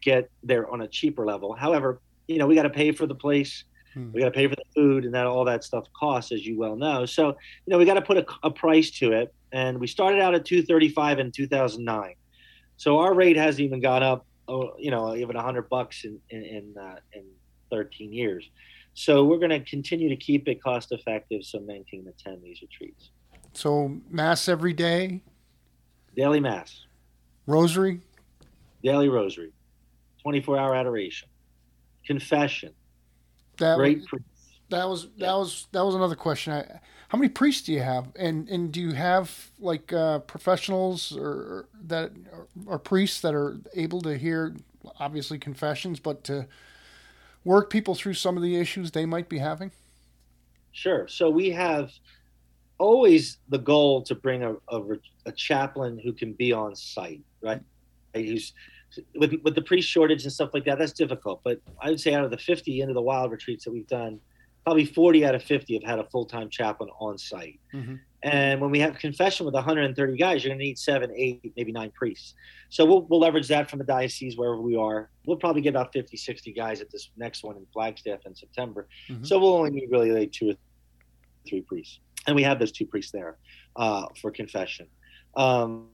[0.02, 1.54] get there on a cheaper level.
[1.54, 3.64] However, you know, we got to pay for the place.
[3.94, 4.12] Hmm.
[4.12, 6.56] We got to pay for the food, and that all that stuff costs, as you
[6.58, 7.04] well know.
[7.08, 9.34] So, you know, we got to put a, a price to it.
[9.52, 12.14] And we started out at 235 in 2009.
[12.78, 16.44] So our rate hasn't even gone up, oh, you know, even 100 bucks in in
[16.44, 17.24] in, uh, in
[17.72, 18.48] 13 years.
[18.94, 22.62] So we're going to continue to keep it cost effective, so men can attend these
[22.62, 23.10] retreats.
[23.54, 25.22] So mass every day,
[26.16, 26.86] Daily mass,
[27.48, 28.02] rosary.
[28.84, 29.54] daily rosary,
[30.22, 31.30] 24 hour adoration,
[32.06, 32.74] confession,
[33.60, 33.98] That great.
[34.00, 34.20] was, Pre-
[34.70, 35.36] that was that Yeah.
[35.36, 36.54] was that was another question.
[36.54, 41.16] I, how many priests do you have, and and do you have like uh, professionals
[41.16, 44.56] or that or, or priests that are able to hear
[45.00, 46.48] obviously confessions, but to
[47.44, 49.72] work people through some of the issues they might be having?
[50.74, 51.08] Sure.
[51.08, 51.92] So we have
[52.78, 54.82] always the goal to bring a, a,
[55.26, 57.62] a chaplain who can be on site, right?
[58.14, 58.54] Who's
[59.16, 60.78] with with the priest shortage and stuff like that.
[60.78, 63.72] That's difficult, but I would say out of the 50 into the wild retreats that
[63.72, 64.20] we've done,
[64.68, 67.58] probably 40 out of 50 have had a full time chaplain on site.
[67.74, 68.02] Mhm.
[68.24, 71.72] And when we have confession with 130 guys, you're going to need seven, eight, maybe
[71.72, 72.34] nine priests.
[72.68, 75.10] So we'll, we'll leverage that from the diocese wherever we are.
[75.26, 78.90] We'll probably get about 50, 60 guys at this next one in Flagstaff in September.
[79.08, 79.26] Mhm.
[79.26, 80.56] So we'll only need really like two or
[81.48, 82.02] three priests.
[82.28, 83.38] And we have those two priests there
[83.78, 84.88] uh, for confession.
[85.38, 85.88] Um,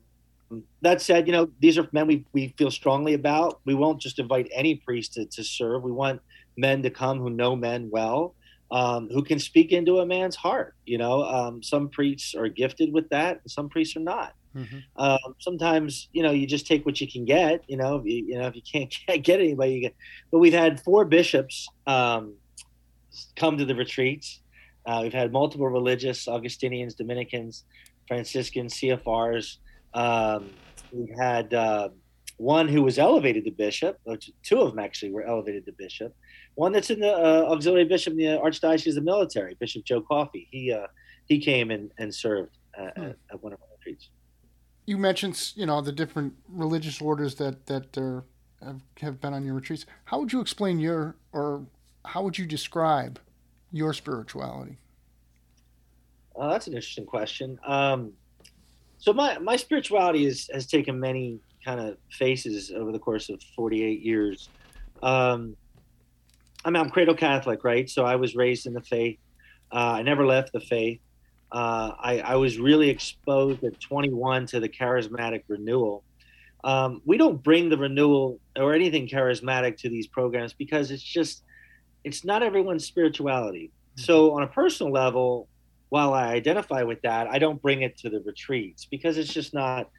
[0.81, 3.61] that said, you know, these are men we, we feel strongly about.
[3.65, 5.83] We won't just invite any priest to, to serve.
[5.83, 6.21] We want
[6.57, 8.33] men to come who know men well,
[8.73, 10.73] um, who can speak into a man's heart.
[10.85, 14.33] You know, um, some priests are gifted with that, and some priests are not.
[14.55, 14.83] Mhm.
[14.95, 17.63] Um, sometimes, you know, you just take what you can get.
[17.67, 18.91] You know, if you, you know if you can't
[19.23, 19.95] get anybody, you get.
[20.31, 22.33] But we've had four bishops um,
[23.35, 24.41] come to the retreats.
[24.87, 27.65] Uh, we've had multiple religious, Augustinians, Dominicans,
[28.07, 29.57] Franciscans, CFRs.
[29.93, 30.49] Um,
[30.91, 31.89] we've had uh,
[32.37, 33.99] one who was elevated to bishop.
[34.05, 36.15] or Two of them actually were elevated to bishop.
[36.55, 40.47] One that's in the uh, auxiliary bishop in the Archdiocese of Military, Bishop Joe Coffey.
[40.51, 40.87] He uh,
[41.25, 43.03] he came and, and served uh, Hmm.
[43.03, 44.09] at, at one of our retreats.
[44.85, 48.25] You mentioned you know the different religious orders that that are,
[48.63, 49.85] have have been on your retreats.
[50.05, 51.65] How would you explain your or
[52.05, 53.19] how would you describe
[53.71, 54.77] your spirituality?
[56.35, 57.59] Uh, that's an interesting question.
[57.65, 58.13] Um,
[58.97, 63.41] so my my spirituality is, has taken many kind of faces over the course of
[63.55, 64.49] 48 years.
[65.01, 65.55] Um,
[66.65, 67.89] I mean, I'm cradle Catholic, right?
[67.89, 69.19] So I was raised in the faith.
[69.71, 70.99] Uh, I never left the faith.
[71.51, 76.03] Uh, I, I was really exposed at 21 to the charismatic renewal.
[76.63, 81.43] Um, we don't bring the renewal or anything charismatic to these programs because it's just
[82.03, 83.71] it's not everyone's spirituality.
[83.95, 85.47] So on a personal level,
[85.89, 89.53] while I identify with that, I don't bring it to the retreats because it's just
[89.53, 89.89] not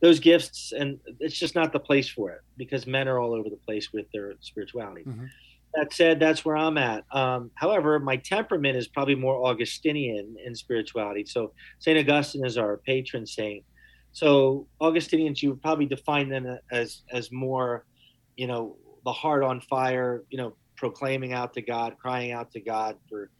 [0.00, 3.50] those gifts and it's just not the place for it because men are all over
[3.50, 5.02] the place with their spirituality.
[5.04, 5.28] Mhm.
[5.74, 7.04] That said, that's where I'm at.
[7.12, 11.24] Um, however, my temperament is probably more Augustinian in spirituality.
[11.24, 13.64] So Saint Augustine is our patron saint.
[14.12, 17.84] So Augustinians, you would probably define them as as more,
[18.36, 22.60] you know, the heart on fire, you know, proclaiming out to God, crying out to
[22.60, 23.30] God for,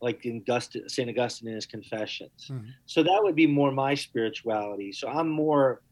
[0.00, 2.48] like in Augustine, Saint Augustine in his Confessions.
[2.48, 2.70] Mm-hmm.
[2.86, 4.92] So that would be more my spirituality.
[4.92, 5.82] So I'm more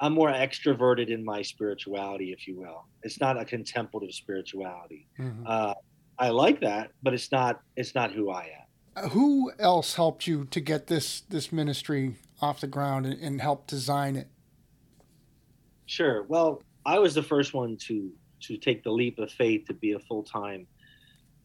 [0.00, 2.86] I'm more extroverted in my spirituality, if you will.
[3.02, 5.06] It's not a contemplative spirituality.
[5.18, 5.44] Mm-hmm.
[5.46, 5.74] Uh,
[6.18, 7.60] I like that, but it's not.
[7.76, 9.04] It's not who I am.
[9.04, 13.40] Uh, who else helped you to get this this ministry off the ground and, and
[13.40, 14.28] help design it?
[15.86, 16.24] Sure.
[16.24, 18.10] Well, I was the first one to
[18.42, 20.66] to take the leap of faith to be a full time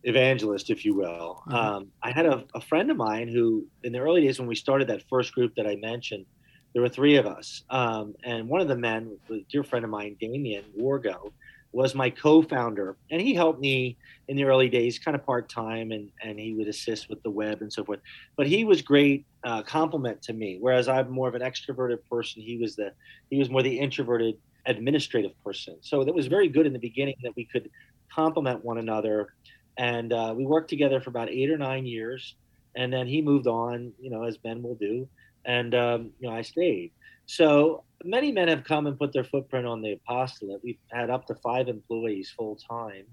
[0.03, 1.43] evangelist, if you will.
[1.47, 1.55] Mm-hmm.
[1.55, 4.55] Um, I had a, a, friend of mine who, in the early days when we
[4.55, 6.25] started that first group that I mentioned,
[6.73, 7.63] there were three of us.
[7.69, 11.32] Um, and one of the men, a dear friend of mine, Damien Wargo,
[11.71, 12.97] was my co-founder.
[13.12, 16.67] And he helped me in the early days kind of part-time and, and he would
[16.67, 17.99] assist with the web and so forth.
[18.36, 22.41] But he was great uh, compliment to me whereas i'm more of an extroverted person.
[22.41, 22.91] He was the
[23.29, 25.77] he was more the introverted administrative person.
[25.82, 27.69] So that was very good in the beginning that we could
[28.13, 29.34] complement one another.
[29.77, 32.36] And uh, we worked together for about eight or nine years.
[32.75, 35.08] And then he moved on you know as men will do
[35.45, 36.91] and um, you know I stayed.
[37.25, 40.62] So many men have come and put their footprint on the apostolate.
[40.63, 43.06] We've had up to five employees full time,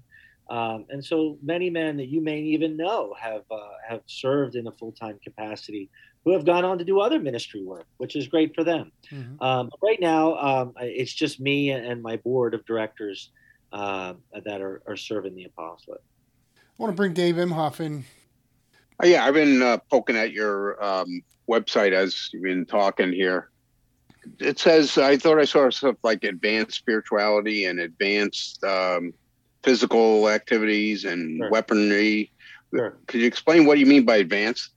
[0.49, 4.67] um, and so many men that you may even know have uh, have served in
[4.67, 5.89] a full time capacity,
[6.27, 8.91] who have gone on to do other ministry work, which is great for them.
[9.11, 9.41] Mm-hmm.
[9.41, 13.31] Um, right now, um, it's just me and my board of directors
[13.71, 14.13] uh,
[14.45, 16.01] that are, are serving the apostolate.
[16.55, 18.05] I want to bring Dave Imhoff in.
[18.99, 23.49] Oh, yeah, I've been uh, poking at your um, website as you've been talking here.
[24.39, 29.13] It says I thought I saw stuff like advanced spirituality and advanced um,
[29.63, 31.51] physical activities and sure.
[31.51, 32.31] weaponry.
[32.75, 32.97] Sure.
[33.07, 34.71] Could you explain what you mean by advanced?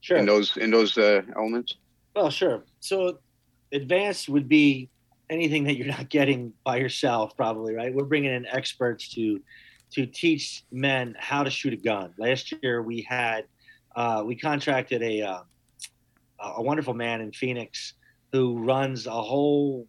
[0.00, 0.18] Sure.
[0.18, 1.76] In those in those uh, elements.
[2.14, 2.64] Well, sure.
[2.80, 3.18] So,
[3.72, 4.90] advanced would be
[5.30, 7.94] anything that you're not getting by yourself, probably, right?
[7.94, 9.40] We're bringing in experts to
[9.92, 12.12] to teach men how to shoot a gun.
[12.18, 13.44] Last year, we had
[13.96, 15.40] uh, we contracted a uh,
[16.40, 17.94] a wonderful man in Phoenix
[18.32, 19.86] who runs a whole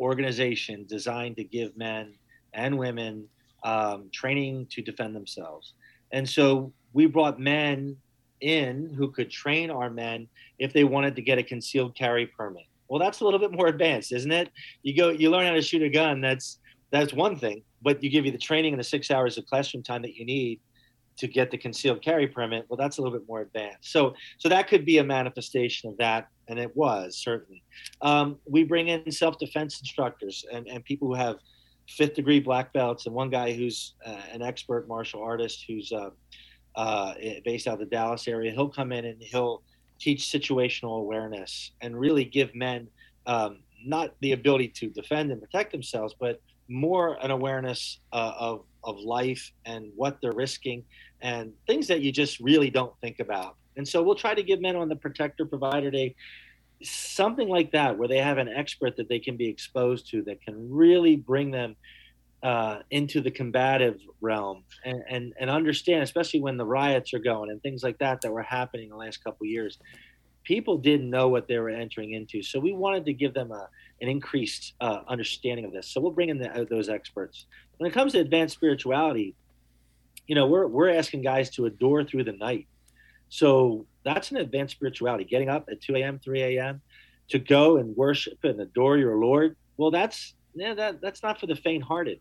[0.00, 2.14] organization designed to give men
[2.54, 3.26] and women
[3.64, 5.74] um, training to defend themselves.
[6.12, 7.96] And so we brought men
[8.40, 10.28] in who could train our men
[10.58, 12.64] if they wanted to get a concealed carry permit.
[12.88, 14.50] Well, that's a little bit more advanced, isn't it?
[14.82, 16.20] You go, you learn how to shoot a gun.
[16.20, 16.58] That's
[16.90, 19.82] that's one thing, but you give you the training and the six hours of classroom
[19.82, 20.60] time that you need
[21.18, 23.90] to get the concealed carry permit well that's a little bit more advanced.
[23.92, 27.62] So so that could be a manifestation of that and it was certainly.
[28.02, 31.36] Um, we bring in self-defense instructors and, and people who have
[31.88, 36.10] fifth degree black belts and one guy who's uh, an expert martial artist who's uh,
[36.76, 37.14] uh,
[37.44, 39.62] based out of the dallas area he'll come in and he'll
[39.98, 42.88] teach situational awareness and really give men
[43.26, 46.40] um, not the ability to defend and protect themselves but
[46.72, 50.84] more an awareness uh, of of life and what they're risking
[51.20, 53.56] and things that you just really don't think about.
[53.76, 56.16] And so we'll try to give men on the protector provider day
[56.82, 60.42] something like that where they have an expert that they can be exposed to that
[60.42, 61.76] can really bring them
[62.42, 67.50] uh, into the combative realm and, and, and understand, especially when the riots are going
[67.50, 69.78] and things like that that were happening the last couple years.
[70.44, 73.68] People didn't know what they were entering into, so we wanted to give them a,
[74.00, 75.88] an increased uh, understanding of this.
[75.88, 77.46] So we'll bring in the, those experts
[77.82, 79.34] when it comes to advanced spirituality,
[80.28, 82.68] you know, we're we're asking guys to adore through the night.
[83.28, 85.24] So that's an advanced spirituality.
[85.24, 86.80] Getting up at 2 a.m., 3 a.m.
[87.30, 89.56] to go and worship and adore your Lord.
[89.78, 92.20] Well, that's yeah, that that's not for the faint-hearted.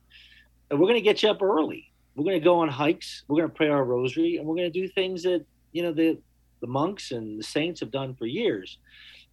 [0.71, 1.91] And we're going to get you up early.
[2.15, 3.23] We're going to go on hikes.
[3.27, 5.93] We're going to pray our rosary, and we're going to do things that you know
[5.93, 6.17] the
[6.61, 8.77] the monks and the saints have done for years.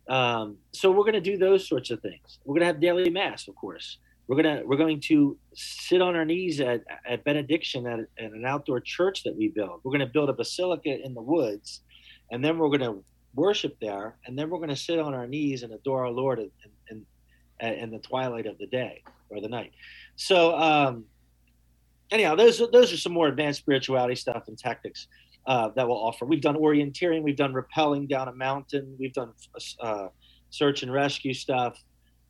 [0.08, 2.38] Um, so we're going to do those sorts of things.
[2.44, 3.98] We're going to have daily mass, of course.
[4.26, 8.44] We're gonna we're going to sit on our knees at, at benediction at, at an
[8.44, 9.80] outdoor church that we build.
[9.84, 11.80] We're going to build a basilica in the woods,
[12.30, 13.02] and then we're going to
[13.34, 16.40] worship there, and then we're going to sit on our knees and adore our Lord
[16.40, 16.50] in,
[16.90, 19.72] in, in the twilight of the day or the night.
[20.16, 21.04] So, um,
[22.10, 25.08] anyhow, those those are some more advanced spirituality stuff and tactics
[25.46, 26.26] uh, that we'll offer.
[26.26, 29.32] We've done orienteering, we've done rappelling down a mountain, we've done
[29.80, 30.08] uh,
[30.50, 31.82] search and rescue stuff.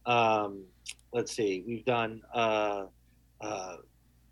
[0.07, 0.65] Um,
[1.13, 2.85] let's see, we've done uh,
[3.41, 3.77] uh,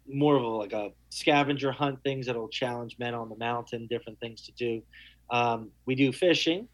[0.08, 4.20] more of a, like a scavenger hunt things that'll challenge men on the mountain, different
[4.20, 4.82] things to do.
[5.30, 6.68] Um, we do fishing.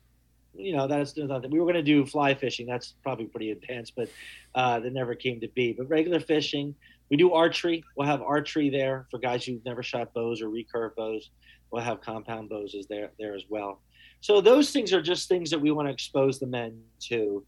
[0.55, 1.51] you know, that's nothing.
[1.51, 2.67] We were going to do fly fishing.
[2.67, 4.09] That's probably pretty advanced, but
[4.55, 5.73] uh, that never came to be.
[5.73, 6.75] But regular fishing,
[7.11, 7.85] we do archery.
[7.97, 11.31] We'll have archery there for guys who've never shot bows or recurve bows.
[11.73, 13.81] We'll have compound bows is there there as well.
[14.21, 17.45] So those things are just things that we want to expose the men to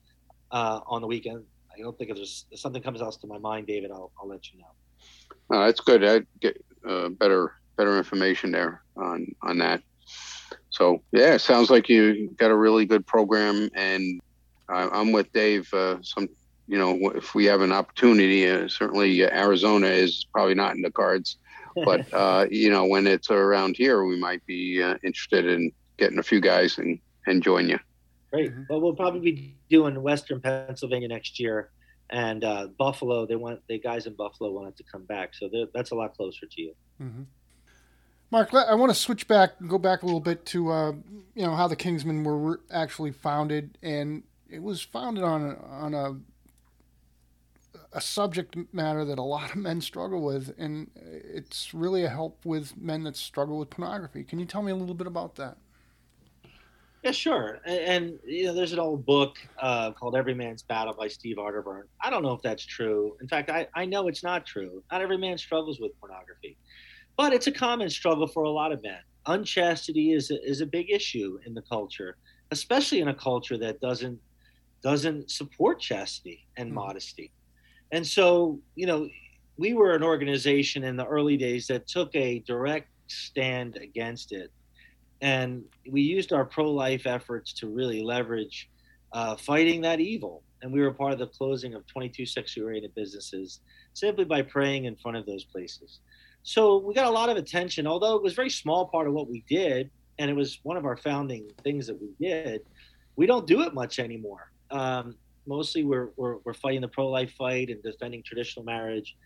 [0.50, 1.44] uh, on the weekend.
[1.72, 4.28] I don't think if there's if something comes else to my mind, David, I'll, I'll
[4.28, 5.56] let you know.
[5.56, 6.04] Uh, that's good.
[6.04, 9.82] I get uh, better better information there on on that.
[10.70, 14.20] So yeah, sounds like you got a really good program, and
[14.68, 15.72] I'm with Dave.
[15.72, 16.28] Uh, some
[16.66, 20.90] you know, if we have an opportunity, uh, certainly Arizona is probably not in the
[20.90, 21.36] cards,
[21.74, 26.18] but uh, you know, when it's around here, we might be uh, interested in getting
[26.18, 27.78] a few guys and and join you.
[28.30, 28.50] Great.
[28.50, 28.62] Mm-hmm.
[28.68, 31.70] Well, we'll probably be doing Western Pennsylvania next year,
[32.10, 33.26] and uh, Buffalo.
[33.26, 36.46] They want the guys in Buffalo wanted to come back, so that's a lot closer
[36.46, 36.74] to you.
[37.00, 37.22] Mm-hmm.
[38.30, 40.92] Mark, I want to switch back and go back a little bit to uh,
[41.34, 45.94] you know how the Kingsmen were actually founded, and it was founded on a, on
[45.94, 46.16] a
[47.94, 52.44] a subject matter that a lot of men struggle with, and it's really a help
[52.44, 54.24] with men that struggle with pornography.
[54.24, 55.56] Can you tell me a little bit about that?
[57.04, 57.60] Yeah, sure.
[57.66, 61.36] And, and you know, there's an old book uh, called Every Man's Battle by Steve
[61.36, 61.82] Arterburn.
[62.02, 63.16] I don't know if that's true.
[63.20, 64.82] In fact, I, I know it's not true.
[64.90, 66.56] Not every man struggles with pornography,
[67.16, 69.00] but it's a common struggle for a lot of men.
[69.26, 72.16] Unchastity is a, is a big issue in the culture,
[72.50, 74.18] especially in a culture that doesn't
[74.82, 76.76] doesn't support chastity and mm-hmm.
[76.76, 77.32] modesty.
[77.94, 79.08] And so, you know,
[79.56, 84.50] we were an organization in the early days that took a direct stand against it
[85.20, 88.68] and we used our pro-life efforts to really leverage
[89.12, 90.42] uh, fighting that evil.
[90.60, 93.60] And we were part of the closing of 22 sexually-oriented businesses
[93.94, 96.00] simply by praying in front of those places.
[96.42, 99.14] So we got a lot of attention, although it was a very small part of
[99.14, 102.60] what we did, and it was one of our founding things that we did.
[103.16, 104.52] We don't do it much anymore.
[104.70, 105.16] Um,
[105.46, 109.16] mostly, we're, we're, we're fighting the pro-life fight and defending traditional marriage,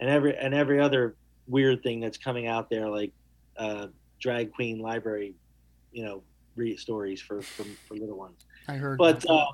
[0.00, 1.16] and every and every other
[1.46, 3.12] weird thing that's coming out there, like
[3.56, 3.88] uh,
[4.20, 5.34] drag queen library
[5.92, 6.22] you know
[6.56, 8.44] read stories for for, for little ones.
[8.68, 8.98] I heard.
[8.98, 9.46] But uh,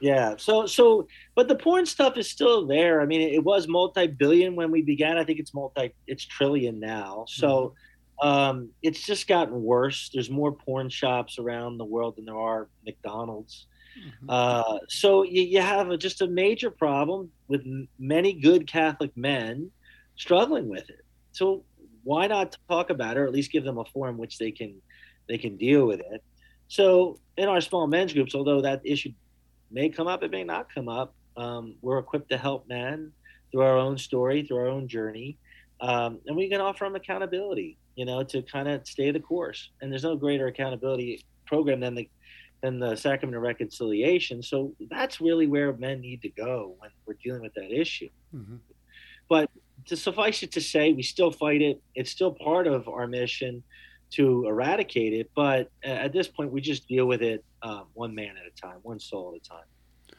[0.00, 3.00] yeah, so so but the porn stuff is still there.
[3.00, 5.18] I mean, it, it was multi-billion when we began.
[5.18, 7.24] I think it's multi it's trillion now.
[7.28, 7.48] So.
[7.48, 7.78] Mm-hmm.
[8.22, 10.08] Um, it's just gotten worse.
[10.14, 13.66] There's more porn shops around the world than there are McDonald's.
[13.98, 14.26] Mm-hmm.
[14.28, 17.64] Uh, so you, you have a, just a major problem with
[17.98, 19.70] many good Catholic men
[20.16, 21.04] struggling with it.
[21.32, 21.64] So
[22.02, 24.80] why not talk about it, or at least give them a forum which they can
[25.28, 26.22] they can deal with it.
[26.68, 29.10] So in our small men's groups, although that issue
[29.70, 31.14] may come up, it may not come up.
[31.36, 33.10] Um, we're equipped to help men
[33.50, 35.38] through our own story, through our own journey,
[35.80, 37.78] um, and we can offer them accountability.
[37.96, 39.70] You know, to kind of stay the course.
[39.80, 42.08] And there's no greater accountability program than the
[42.64, 44.42] than the sacrament of reconciliation.
[44.42, 48.08] So that's really where men need to go when we're dealing with that issue.
[48.34, 48.56] Mm-hmm.
[49.28, 49.50] But
[49.86, 51.82] to suffice it to say, we still fight it.
[51.94, 53.62] It's still part of our mission
[54.12, 55.30] to eradicate it.
[55.36, 58.78] But at this point, we just deal with it um, one man at a time,
[58.82, 60.16] one soul at a time.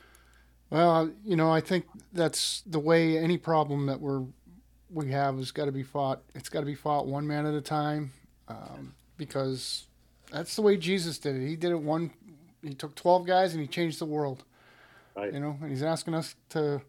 [0.69, 4.23] Well, you know, I think that's the way any problem that we're
[4.91, 6.21] we have has got to be fought.
[6.35, 8.11] It's got to be fought one man at a time,
[8.47, 9.87] um, because
[10.31, 11.47] that's the way Jesus did it.
[11.47, 12.11] He did it one.
[12.67, 14.43] He took twelve guys and he changed the world.
[15.15, 15.33] Right.
[15.33, 16.81] You know, and he's asking us to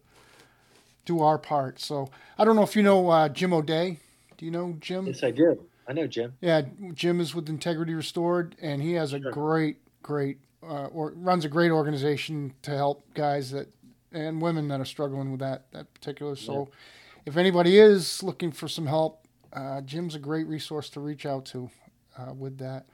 [1.05, 1.79] do our part.
[1.79, 3.99] So I don't know if you know uh, Jim O'Day.
[4.37, 5.07] Do you know Jim?
[5.07, 5.63] Yes, I do.
[5.87, 6.33] I know Jim.
[6.41, 6.63] Yeah,
[6.93, 9.31] Jim is with Integrity Restored, and he has a sure.
[9.31, 13.69] great, great, uh, or runs a great organization to help guys that
[14.11, 16.35] and women that are struggling with that that particular.
[16.35, 17.21] So, yeah.
[17.25, 21.45] if anybody is looking for some help, uh, Jim's a great resource to reach out
[21.47, 21.69] to
[22.17, 22.85] uh, with that.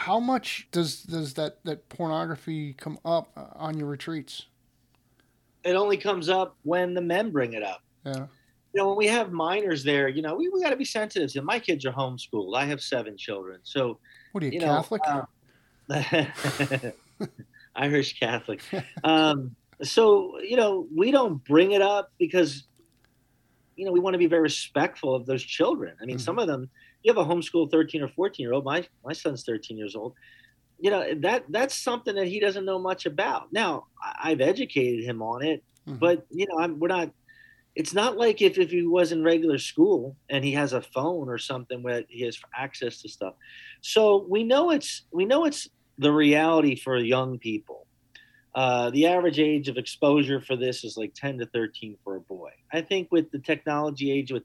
[0.00, 4.46] How much does does that that pornography come up on your retreats?
[5.62, 7.82] It only comes up when the men bring it up.
[8.04, 8.26] Yeah
[8.72, 11.32] you know, when we have minors there, you know, we, we got to be sensitive
[11.32, 11.42] to.
[11.42, 12.56] My kids are homeschooled.
[12.56, 13.98] I have seven children, so
[14.32, 15.02] what are you, you Catholic?
[15.08, 15.26] Know,
[15.90, 17.26] uh,
[17.76, 18.60] Irish Catholic.
[19.04, 22.64] Um, so you know, we don't bring it up because
[23.76, 25.96] you know we want to be very respectful of those children.
[26.00, 26.24] I mean, mm-hmm.
[26.24, 26.70] some of them,
[27.02, 28.64] you have a homeschool thirteen or fourteen year old.
[28.64, 30.14] My my son's thirteen years old.
[30.78, 33.52] You know that that's something that he doesn't know much about.
[33.52, 33.86] Now
[34.22, 35.98] I've educated him on it, mm-hmm.
[35.98, 37.10] but you know I'm, we're not
[37.76, 41.28] it's not like if, if he was in regular school and he has a phone
[41.28, 43.34] or something where he has access to stuff
[43.80, 47.86] so we know it's we know it's the reality for young people
[48.52, 52.20] uh, the average age of exposure for this is like 10 to 13 for a
[52.20, 54.44] boy i think with the technology age with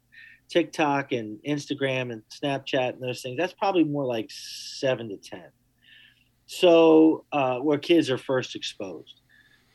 [0.50, 5.42] tiktok and instagram and snapchat and those things that's probably more like 7 to 10
[6.46, 9.22] So uh, where kids are first exposed.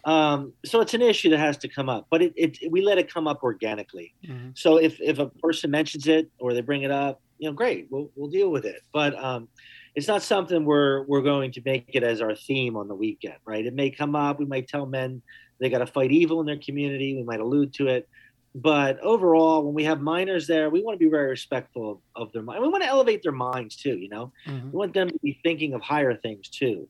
[0.04, 2.96] Um, so it's an issue that has to come up, but it, it we let
[2.96, 4.14] it come up organically.
[4.26, 4.50] Mm-hmm.
[4.54, 7.88] So if if a person mentions it or they bring it up, you know, great,
[7.90, 8.80] we'll we'll deal with it.
[8.94, 9.48] But um,
[9.94, 13.36] it's not something we're we're going to make it as our theme on the weekend,
[13.44, 13.66] right?
[13.66, 14.38] It may come up.
[14.38, 15.20] We might tell men
[15.60, 17.14] they got to fight evil in their community.
[17.14, 18.08] We might allude to it,
[18.54, 22.32] but overall, when we have minors there, we want to be very respectful of, of
[22.32, 22.62] their mind.
[22.62, 23.96] We want to elevate their minds too.
[23.96, 24.70] You know, mm-hmm.
[24.70, 26.88] we want them to be thinking of higher things too.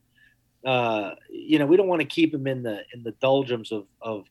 [0.65, 3.87] Uh, you know, we don't want to keep them in the in the doldrums of
[4.01, 4.25] of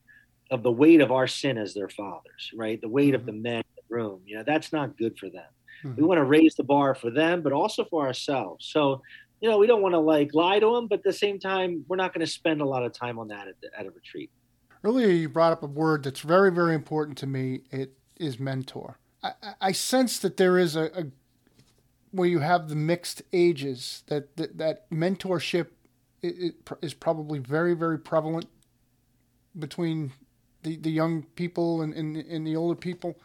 [0.50, 2.80] of the weight of our sin as their fathers, right?
[2.80, 3.20] The weight mm-hmm.
[3.20, 4.22] of the men in the room.
[4.26, 5.44] You know, that's not good for them.
[5.84, 6.00] Mm-hmm.
[6.00, 8.68] We want to raise the bar for them, but also for ourselves.
[8.72, 9.02] So,
[9.40, 11.84] you know, we don't want to like lie to them, but at the same time,
[11.88, 14.30] we're not going to spend a lot of time on that at, at a retreat.
[14.82, 17.62] Earlier, you brought up a word that's very, very important to me.
[17.70, 18.98] It is mentor.
[19.22, 21.06] I, I sense that there is a, a,
[22.10, 25.68] where you have the mixed ages that that, that mentorship
[26.22, 28.46] is probably very, very prevalent
[29.58, 30.12] between
[30.62, 33.16] the, the young people and, and, and the older people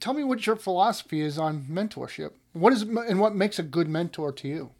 [0.00, 2.32] tell me what your philosophy is on mentorship.
[2.52, 4.70] What is and what makes a good mentor to you?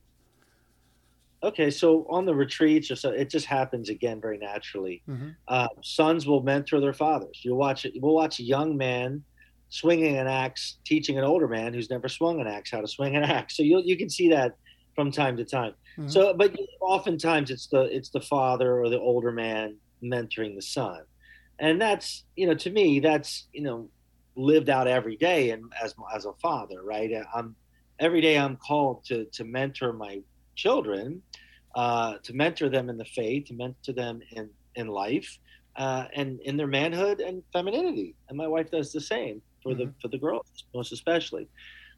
[1.42, 5.02] Okay, so on the retreats, or so it just happens again very naturally.
[5.08, 5.30] Mm-hmm.
[5.48, 7.40] Uh, sons will mentor their fathers.
[7.42, 7.94] You'll watch it.
[7.96, 9.24] We'll watch a young man
[9.70, 13.16] swinging an axe, teaching an older man who's never swung an axe how to swing
[13.16, 13.56] an axe.
[13.56, 14.56] So you you can see that
[14.94, 15.72] from time to time.
[15.96, 16.08] Mm-hmm.
[16.08, 21.02] So, but oftentimes it's the it's the father or the older man mentoring the son,
[21.58, 23.88] and that's you know to me that's you know
[24.36, 27.54] lived out every day and as as a father right i'm
[27.98, 30.20] every day i'm called to to mentor my
[30.54, 31.20] children
[31.74, 35.38] uh, to mentor them in the faith to mentor them in in life
[35.76, 39.84] uh, and in their manhood and femininity and my wife does the same for mm-hmm.
[39.84, 41.48] the for the girls most especially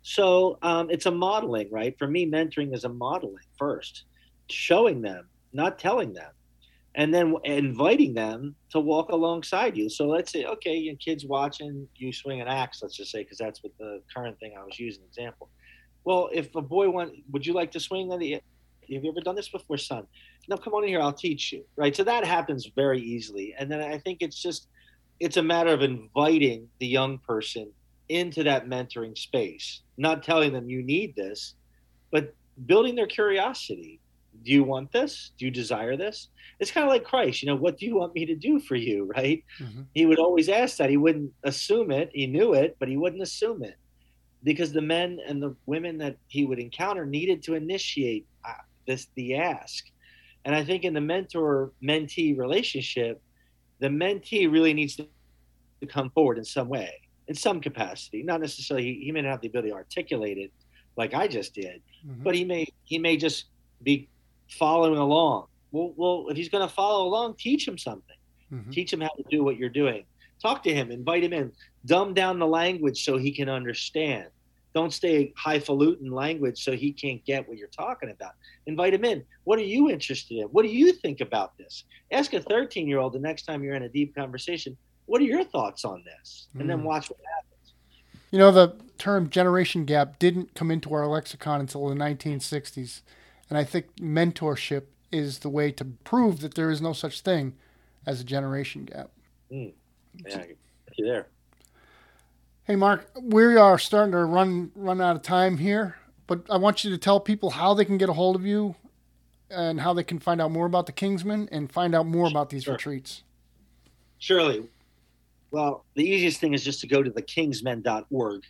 [0.02, 4.04] so um, it's a modeling right for me mentoring is a modeling first
[4.48, 6.32] showing them not telling them
[6.94, 9.88] and then inviting them to walk alongside you.
[9.88, 13.38] So let's say, okay, your kid's watching you swing an axe, let's just say, because
[13.38, 15.48] that's what the current thing I was using example.
[16.04, 18.08] Well, if a boy want, would you like to swing?
[18.96, 20.06] Have you ever done this before, son?
[20.48, 21.00] No, come on in here.
[21.00, 21.64] I'll teach you.
[21.76, 21.94] Right.
[21.94, 23.54] So that happens very easily.
[23.58, 24.68] And then I think it's just,
[25.20, 27.70] it's a matter of inviting the young person
[28.08, 31.54] into that mentoring space, not telling them you need this,
[32.10, 32.34] but
[32.66, 34.00] building their curiosity
[34.44, 35.32] do you want this?
[35.38, 36.28] Do you desire this?
[36.58, 38.76] It's kind of like Christ, you know, what do you want me to do for
[38.76, 39.44] you, right?
[39.60, 39.82] Mm-hmm.
[39.94, 40.90] He would always ask that.
[40.90, 42.10] He wouldn't assume it.
[42.12, 43.76] He knew it, but he wouldn't assume it
[44.44, 48.54] because the men and the women that he would encounter needed to initiate uh,
[48.86, 49.84] this the ask.
[50.44, 53.22] And I think in the mentor mentee relationship,
[53.78, 55.06] the mentee really needs to
[55.88, 58.22] come forward in some way, in some capacity.
[58.22, 60.52] Not necessarily he, he may not have the ability to articulate it
[60.96, 62.22] like I just did, mm-hmm.
[62.22, 63.46] but he may he may just
[63.82, 64.08] be
[64.48, 65.46] following along.
[65.70, 68.16] Well, well, if he's going to follow along, teach him something.
[68.52, 68.70] Mm-hmm.
[68.70, 70.04] Teach him how to do what you're doing.
[70.40, 71.52] Talk to him, invite him in,
[71.86, 74.26] dumb down the language so he can understand.
[74.74, 78.32] Don't stay highfalutin language so he can't get what you're talking about.
[78.66, 79.24] Invite him in.
[79.44, 80.44] What are you interested in?
[80.46, 81.84] What do you think about this?
[82.10, 85.24] Ask a 13 year old the next time you're in a deep conversation, what are
[85.24, 86.48] your thoughts on this?
[86.54, 86.68] And mm.
[86.68, 87.74] then watch what happens.
[88.30, 93.02] You know, the term generation gap didn't come into our lexicon until the 1960s.
[93.50, 97.54] And I think mentorship is the way to prove that there is no such thing
[98.06, 99.10] as a generation gap.
[99.52, 99.72] Mm.
[100.26, 100.44] Yeah,
[100.96, 101.26] you there.
[102.64, 105.96] Hey, Mark, we are starting to run run out of time here,
[106.28, 108.76] but I want you to tell people how they can get a hold of you
[109.50, 112.50] and how they can find out more about the Kingsmen and find out more about
[112.50, 112.74] these sure.
[112.74, 113.24] retreats.
[114.18, 114.68] Surely.
[115.50, 118.44] Well, the easiest thing is just to go to thekingsmen.org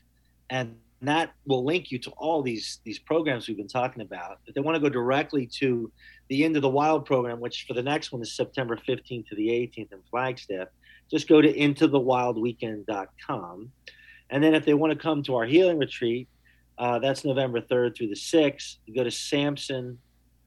[0.50, 4.40] and and that will link you to all these these programs we've been talking about.
[4.46, 5.90] If they want to go directly to
[6.28, 9.48] the Into the Wild program, which for the next one is September 15th to the
[9.48, 10.68] 18th in Flagstaff,
[11.10, 13.72] just go to intothewildweekend.com.
[14.32, 16.26] And then if they want to come to our healing retreat,
[16.78, 18.76] uh, that's November 3rd through the 6th.
[18.86, 19.98] You go to Samson,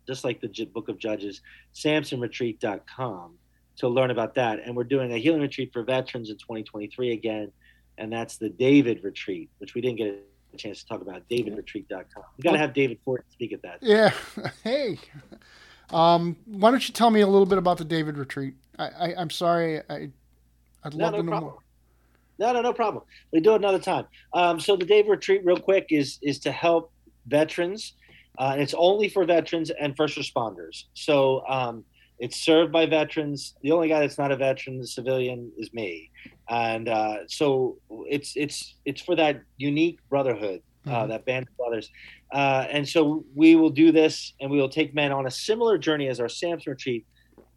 [0.08, 1.42] just like the Book of Judges,
[1.74, 3.38] samsonretreat.com
[3.78, 4.60] to learn about that.
[4.66, 7.52] And we're doing a healing retreat for veterans in 2023 again,
[7.98, 12.24] and that's the David Retreat, which we didn't get a chance to talk about davidretreat.com.
[12.38, 13.80] You got to have David Ford speak at that.
[13.82, 14.12] Yeah.
[14.64, 14.98] Hey.
[15.92, 18.56] Um, why don't you tell me a little bit about the David Retreat?
[18.80, 19.82] I, I am sorry.
[19.88, 20.10] I
[20.84, 21.52] I'd love no, no to know problem.
[21.54, 21.60] more.
[22.38, 23.04] No, no, no problem.
[23.32, 24.06] We do it another time.
[24.34, 26.92] Um, so the David Retreat, real quick, is is to help
[27.28, 27.94] veterans.
[28.38, 30.84] Uh, it's only for veterans and first responders.
[30.94, 31.86] So um,
[32.20, 33.56] it's served by veterans.
[33.62, 36.12] The only guy that's not a veteran, the civilian, is me
[36.50, 41.10] and uh, so it's it's it's for that unique brotherhood, uh, mm-hmm.
[41.10, 41.90] that band of brothers.
[42.32, 45.78] Uh, and so we will do this and we will take men on a similar
[45.78, 47.06] journey as our Samson retreat.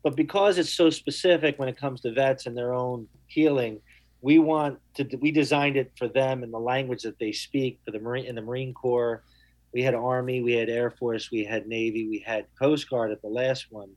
[0.02, 3.80] But because it's so specific when it comes to vets and their own healing,
[4.20, 7.92] we want to, we designed it for them in the language that they speak for
[7.92, 9.22] the Marine, in the Marine Corps.
[9.72, 13.22] We had Army, we had Air Force, we had Navy, we had Coast Guard at
[13.22, 13.90] the last one.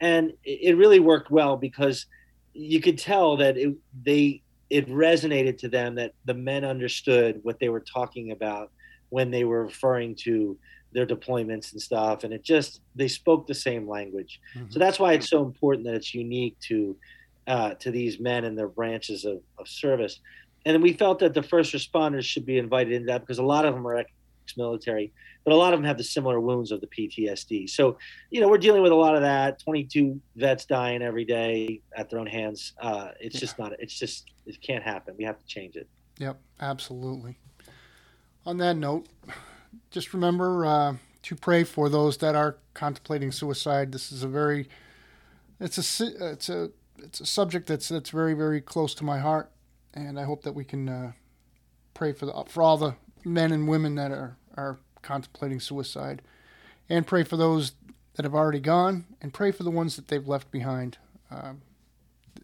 [0.00, 2.06] And it really worked well because
[2.52, 7.58] you could tell that it, they, it resonated to them that the men understood what
[7.58, 8.70] they were talking about
[9.08, 10.58] when they were referring to
[10.92, 14.70] their deployments and stuff and it just they spoke the same language mm-hmm.
[14.70, 16.96] so that's why it's so important that it's unique to
[17.46, 20.20] uh, to these men and their branches of, of service.
[20.64, 23.64] And we felt that the first responders should be invited into that because a lot
[23.64, 25.12] of them are ex-military
[25.44, 27.98] but a lot of them have the similar wounds of the ptsd so
[28.30, 29.58] you know we're dealing with a lot of that.
[29.60, 32.72] 22 vets dying every day at their own hands.
[32.80, 33.40] Uh, it's yeah.
[33.40, 35.14] just not it's just it can't happen.
[35.18, 35.88] We have to change it.
[36.18, 37.38] Yep absolutely.
[38.44, 39.06] On that note,
[39.90, 43.90] just remember uh, to pray for those that are contemplating suicide.
[43.90, 44.68] This is a very,
[45.58, 46.70] it's a, it's a,
[47.02, 49.50] it's a subject that's that's very very close to my heart,
[49.94, 51.12] and I hope that we can uh,
[51.94, 56.22] pray for the for all the men and women that are are contemplating suicide,
[56.88, 57.72] and pray for those
[58.14, 60.98] that have already gone, and pray for the ones that they've left behind.
[61.30, 61.62] Um,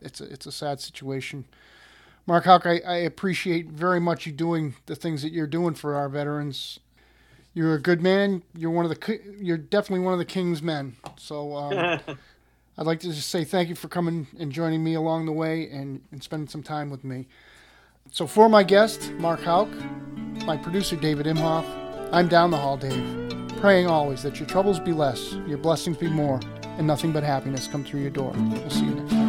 [0.00, 1.44] it's a it's a sad situation.
[2.26, 5.96] Mark Houck, I, I appreciate very much you doing the things that you're doing for
[5.96, 6.78] our veterans.
[7.53, 8.42] You're a good man.
[8.57, 9.20] You're one of the.
[9.40, 10.96] You're definitely one of the king's men.
[11.16, 12.00] So um,
[12.78, 15.68] I'd like to just say thank you for coming and joining me along the way
[15.70, 17.26] and, and spending some time with me.
[18.10, 19.68] So for my guest, Mark Houck,
[20.46, 21.64] my producer David Imhoff,
[22.12, 26.08] I'm down the hall, Dave, praying always that your troubles be less, your blessings be
[26.08, 28.32] more, and nothing but happiness come through your door.
[28.34, 29.21] We'll see you next time.